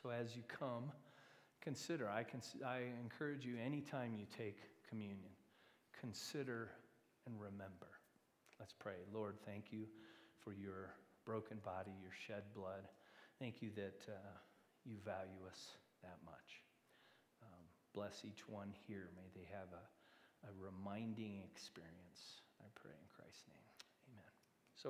So 0.02 0.10
as 0.10 0.36
you 0.36 0.42
come, 0.46 0.92
consider. 1.68 2.08
I, 2.08 2.24
cons- 2.24 2.56
I 2.64 2.88
encourage 3.04 3.44
you 3.44 3.60
anytime 3.60 4.16
you 4.16 4.24
take 4.32 4.56
communion, 4.88 5.28
consider 6.00 6.70
and 7.26 7.36
remember. 7.38 7.92
Let's 8.58 8.72
pray. 8.72 9.04
Lord, 9.12 9.36
thank 9.44 9.68
you 9.70 9.84
for 10.40 10.54
your 10.54 10.96
broken 11.26 11.58
body, 11.62 11.92
your 12.00 12.16
shed 12.26 12.44
blood. 12.56 12.88
Thank 13.38 13.60
you 13.60 13.68
that 13.76 14.00
uh, 14.08 14.32
you 14.86 14.96
value 15.04 15.44
us 15.44 15.76
that 16.00 16.16
much. 16.24 16.64
Um, 17.42 17.64
bless 17.92 18.24
each 18.24 18.48
one 18.48 18.72
here. 18.88 19.10
May 19.14 19.28
they 19.36 19.46
have 19.52 19.68
a, 19.68 20.48
a 20.48 20.52
reminding 20.56 21.44
experience. 21.44 22.40
I 22.64 22.68
pray 22.80 22.96
in 22.96 23.08
Christ's 23.12 23.44
name. 23.52 23.67